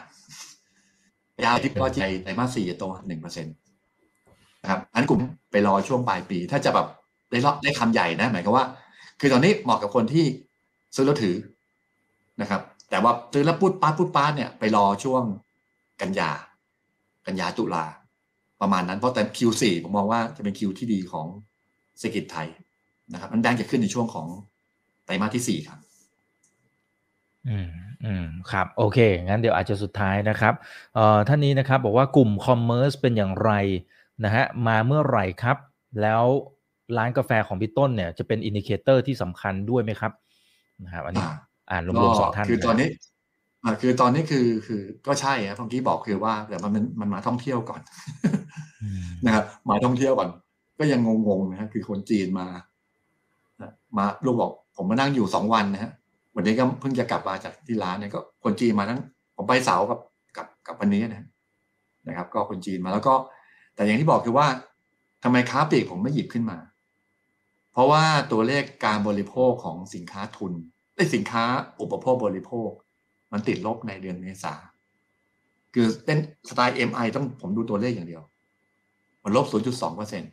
[1.44, 3.50] ยาที่ก็ใจไตรมาสสี่จะโตหนึ่งเปอร์เซ็นต์
[4.62, 5.20] นะครับ อันกลุ่ม
[5.50, 6.86] ไปรอช่วงปลายปี ถ้าจะแบบ
[7.30, 8.66] ได้รอบได้คำใหญ่นะ หมายความว่า
[9.20, 10.24] คือตอนนี้เหมาะกับคนที่
[10.94, 11.36] ซื้อแล้วถือ
[12.40, 12.60] นะครับ
[12.90, 15.22] แต่ว่าซื้อแล้วพูดป้าพูดป้าเนี่ยไปรอช่วง
[16.00, 16.30] กันยา
[17.26, 17.84] กันยาตุลา
[18.60, 21.26] ประมาณนั้นเพราะแต่ Q4 ผมมองว่าจะเป็นคิวที่ดีของ
[21.98, 22.48] เศรษฐกิจไทย
[23.12, 24.26] นะครับมันแบงค์จะขึ้นในช่วงของ
[25.04, 25.78] ไตรมาสที่สี่ครับ
[27.48, 27.68] อืม
[28.04, 30.54] อืมครับ โอเค งั้นเดี๋ยวอาจจะสุดท้ายนะครับ
[30.94, 33.52] เอ่อท่านนี้นะครับ บอกว่ากลุ่ม commerce เป็นอย่างไร
[34.24, 35.56] นะฮะมาเมื่อไหร่ครับ
[36.02, 36.24] แล้ว
[36.96, 40.12] ร้านกาแฟของพี่ต้นเนี่ยจะเป็น indicator ที่สำคัญด้วยไหมครับ
[40.84, 41.34] นะครับ อันนี้อ่า
[41.70, 42.88] อ่านรวมๆสองท่านคือตอนนี้
[43.64, 47.80] อ่าคือตอนนี้คือคือก็ใช่ครับเมื่อกี้บอกคือว่าแต่มันมันมันมาท่องเที่ยวก่อน
[48.82, 50.28] อืมนะครับมาท่องเที่ยวก่อน
[50.78, 52.46] ก็ยังงงๆนะฮะคือคนจีนมา
[53.96, 55.92] มาลูกบอกผมมานั่งอยู่สองวันนะฮะ
[56.34, 59.00] วันนี้ก็เพิ่งจะกลับมาจากที่ร้านเนี่ยก็คนจีนมาทั้ง
[59.36, 60.00] ผมไปเสาร์กับ
[60.36, 61.26] กับกับวันนี้นะฮะ
[62.08, 63.14] นะครับ ก็คนจีนมาแล้วก็
[63.74, 64.46] แต่อย่างที่บอกคือว่า
[65.24, 66.58] ทำไมค้าปลีกผมไม่หยิบขึ้นมา
[67.72, 70.52] เพราะว่าตัวเลขการบริโภคของสินค้าทุน
[70.96, 71.44] ไอ้สินค้า
[71.80, 72.68] อุปโภคบริโภค
[73.32, 74.54] มันติดลบในเดือนเมษา
[75.74, 76.18] คือเป็น
[76.48, 78.22] สไตล์ MI ต้องผมดูตัวเลขอย่างเดียว
[79.24, 80.26] มันลบ 0.2เปอร์เซ็นต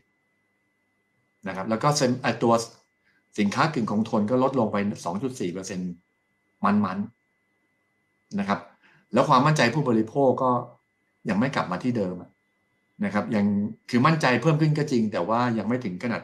[1.48, 1.88] นะครับ แล้วก็
[2.44, 2.54] ตัว
[3.40, 4.78] สินค้ากึ่งคงทนก็ลดลงไป
[5.16, 5.80] 2.4เปอร์เซ็นต์
[6.66, 6.98] มันมัน
[8.40, 8.60] นะครับ
[9.14, 10.52] แล้วความมั่นใจผู้บริโภคก็
[11.30, 12.16] ยังไม่กลับมาที่เดิม
[13.06, 13.46] นะครับ ยัง
[13.90, 16.22] คือมั่นใจเพิ่มขึ้นก็จริง แต่ว่ายังไม่ถึงขนาด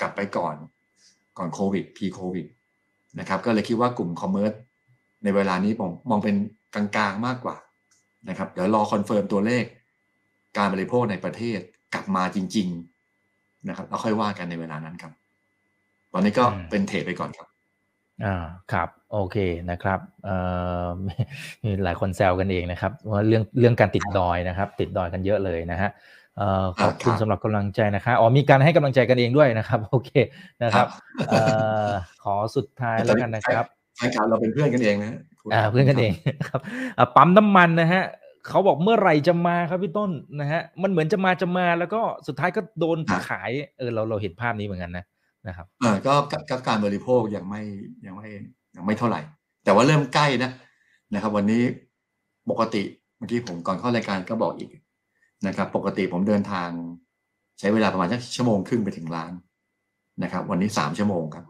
[0.00, 0.54] กลับไปก่อน
[1.38, 2.46] ก่อนโควิด pre โควิด
[3.20, 4.52] นะครับ ก็เลยคิดว่ากลุ่ม commerce
[5.26, 6.36] ในเวลานี้ผมมองเป็น
[6.74, 7.56] กลางๆมากกว่า
[8.28, 9.64] นะครับเดี๋ยวรอ confirm ตัวเลข
[10.56, 11.58] การบริโภคในประเทศ
[11.94, 12.68] กลับมาจริง
[13.18, 15.12] ๆนะครับแล้วค่อยว่ากันในเวลานั้นครับ
[16.12, 17.48] ตอนนี้ก็เป็นเทรดไปก่อนครับ
[18.24, 19.36] อ่าครับโอเค
[19.70, 20.36] นะครับเอ่
[20.84, 21.14] อมี
[21.64, 25.90] มีหลายคนแซวกันเองนะครับว่าเรื่องเรื่องการติดดอยนะครับ ติดดอยกันเยอะเลยนะฮะ
[26.36, 30.10] เอ่อขอบคุณครับสำหรับกำลังใจนะคะอ๋อมีการให้กำลังใจกันเองด้วยนะครับ โอเค
[30.62, 30.86] นะครับ
[31.28, 31.40] เอ่
[31.86, 31.88] อ
[32.22, 33.66] ขอสุดท้ายแล้วกันนะครับ
[33.96, 35.12] ใช่ครับเราเป็นเพื่อนกันเองนะ
[35.52, 36.12] อ่าเพื่อนกันเอง
[36.48, 36.60] ครับ
[36.98, 38.04] อ่าปั๊มน้ำมันนะฮะ
[38.48, 45.04] เขาบอกเมื่อไหร่จะมาครับพี่ต้นนะฮะมันเหมือนจะมาจะมาแล้วก็สุดท้ายก็โดนขายเออเราเราเห็นภาพนี้เหมือนกันนะ
[45.48, 47.62] นะครับเออก็ก็ก็การบริโภคยังไม่
[48.06, 48.28] ยังไม่
[48.76, 49.20] ยังไม่เท่าไหร่
[49.64, 50.50] แต่ว่าเริ่มใกล้นะ
[51.14, 51.62] นะครับ วันนี้
[52.50, 52.82] ปกติ
[53.16, 54.70] เมื่อกี้ผมก่อนเข้ารายการก็บอกอีก
[55.46, 56.68] นะครับ ปกติผมเดินทาง
[57.58, 59.32] ใช้เวลาประมาณสักชั่วโมงครึ่งไปถึงร้าน
[60.22, 61.44] นะครับ วันนี้สามชั่วโมงครับ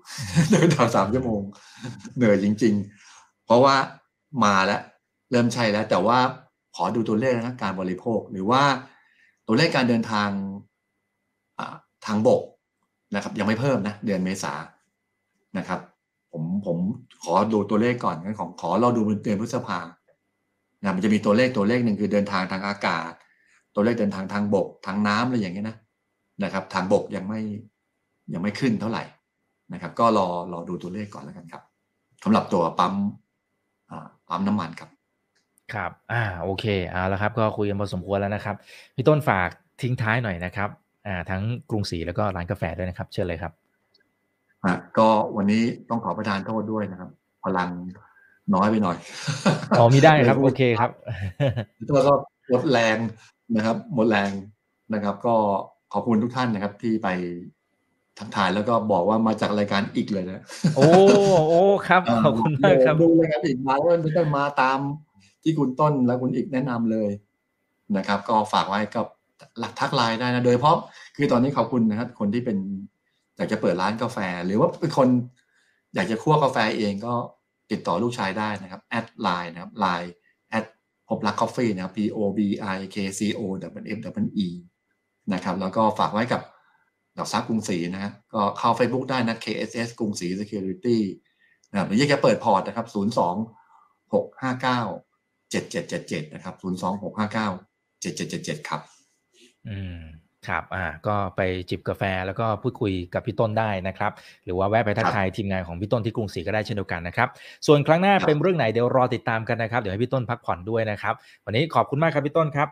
[0.53, 1.41] เดินทางสามชั่วโมง
[2.17, 2.75] เหนื่อยจริง
[3.11, 3.75] ๆ เพราะว่า
[4.45, 4.81] มาแล้ว
[5.31, 6.19] เริ่มใช่แล้ว แต่ว่า
[6.77, 8.63] ขอดูตัวเลขนะการบริโภค หรือว่า
[9.47, 10.29] ตัวเลขการเดินทาง
[12.07, 12.43] ทางบก
[13.15, 14.55] นะครับ ยังไม่เพิ่มนะ เดือนเมษา
[15.59, 15.81] นะครับ
[16.33, 16.79] ผผมผม
[17.23, 19.81] ขอดูตัวเลขก่อนงั้นของขอเราดูเดือนพฤษภา
[20.83, 23.11] นะมันจะมีตัวเลขตัวเลขหนึ่งคือเดินทางทางอากาศ
[23.75, 25.77] ตัวเลขเดินทางทางบก ทางน้ำอะไรอย่างเงี้ยนะ
[26.43, 27.41] นะครับ ทางบกยังไม่
[28.35, 29.03] ยังไม่ขึ้นเท่าไหร่
[29.73, 31.63] นะครับ ก็รอรอดูตัวเลขก่อนแล้วกันครับ
[32.25, 32.95] สำหรับตัวปั๊ม
[34.29, 34.91] ปั๊มน้ำมันครับ
[35.75, 38.57] ครับ อ่าโอเคเอาละครับ ก็คุยกันพอสมควรแล้วนะครับ
[38.97, 39.49] พี่ต้นฝาก
[39.83, 40.69] ทิ้งท้ายหน่อยนะครับ
[41.07, 43.53] อ่าทั้งกรุงศรีแล้วก็ร้านกาแฟด้วยนะครับ เชิญเลยครับ
[44.65, 47.11] อะก็วันนี้ต้องขอประทานโทษด้วยนะครับ
[47.45, 47.71] พลัง
[48.55, 48.97] น้อยไปหน่อย
[49.79, 50.91] อ๋อมีได้ครับ โอเคครับ
[51.89, 52.13] ตัวก็
[52.49, 52.97] หมดแรง
[53.57, 54.31] นะครับ หมดแรง
[54.95, 55.35] นะครับ ก็
[55.93, 57.09] ขอบคุณทุกท่านนะครับ ที่ไป
[58.19, 60.43] ทักทายแล้วก็บอกว่ามาจากรายการอีกเลยนะ
[60.77, 60.85] โอ้
[61.49, 64.79] โอ้ครับขอบคุณมากครับดูรายการอีกมาแล้วมันก็มาตาม
[65.43, 67.11] ที่คุณต้นและคุณอีกแนะนำเลย
[67.97, 69.07] นะครับ ก็ฝากไว้กับ
[69.59, 70.77] หลักทักไลน์ได้นะโดยเพราะ
[71.17, 72.59] คือตอนนี้ขอบคุณนะครับ คนที่เป็น
[73.37, 75.09] อยากจะเปิดร้านกาแฟ หรือว่าเป็นคน
[75.95, 77.15] อยากจะคั่วกาแฟเองก็
[77.71, 80.65] ติดต่อลูกชายได้นะครับ add LINE นะครับ LINE add
[81.09, 82.41] พบรักกาแฟนะครับ P O B
[82.75, 83.41] I K C O
[83.83, 84.49] W F W E
[85.33, 86.43] นะครับแล้วก็ฝากไว้กับ
[87.17, 90.99] หลักทรัพย์กรุงศรีนะฮะก็เข้า Facebook ได้นะ KSS กรุงศรี Security
[91.71, 92.97] นะครับหรืออยากจะเปิดพอร์ตนะครับ 02
[94.13, 98.81] 659 7777 นะครับ 02 659 7777 ครับ
[99.69, 100.01] อืม
[100.49, 101.41] ครับ อ่า ก็ไป
[101.71, 104.13] จิบกาแฟแล้วก็พูดคุยกับพี่ต้นได้นะครับ
[104.45, 107.29] หรือว่าแวะไปทักทายทีมงานของพี่ต้นที่กรุงศรีก็ได้เช่นเดียวกันนะครับ
[107.67, 111.15] ส่วนครั้งหน้าเป็นเรื่องไหนเดี๋ยวรอติดตามกันนะครับ เดี๋ยวให้พี่ต้นพักผ่อนด้วยนะครับ
[111.45, 112.69] วันนี้ขอบคุณมากครับพี่ต้นครับ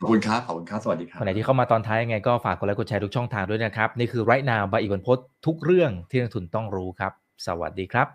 [0.00, 7.12] ขอบคุณครับ ขอบคุณครับ สวัสดีครับคนไหนที่เข้ามาตอนท้ายยังไงก็ฝากกดไลค์กดแชร์ทุกช่องทางด้วยนะครับ นี่คือไรนาบายอีวันพศทุกเรื่องที่นักทุนต้องรู้ครับ
[7.46, 8.06] สวัสดีครับ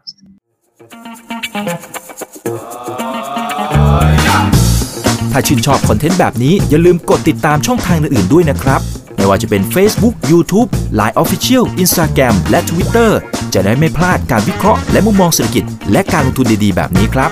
[5.32, 8.82] ถ้าชื่นชอบคอนเทนต์แบบนี้อย่าลืมกดติดตามช่องทางอื่นๆด้วยนะครับ
[9.16, 10.70] ไม่ว่าจะเป็น Facebook, YouTube,
[11.00, 13.12] Line Official, Instagram และ Twitter
[13.54, 17.32] จะได้ไม่พลาดการวิเคราะห์และมุมมองเศรษฐกิจ และการลงทุนดีๆ แบบนี้ครับ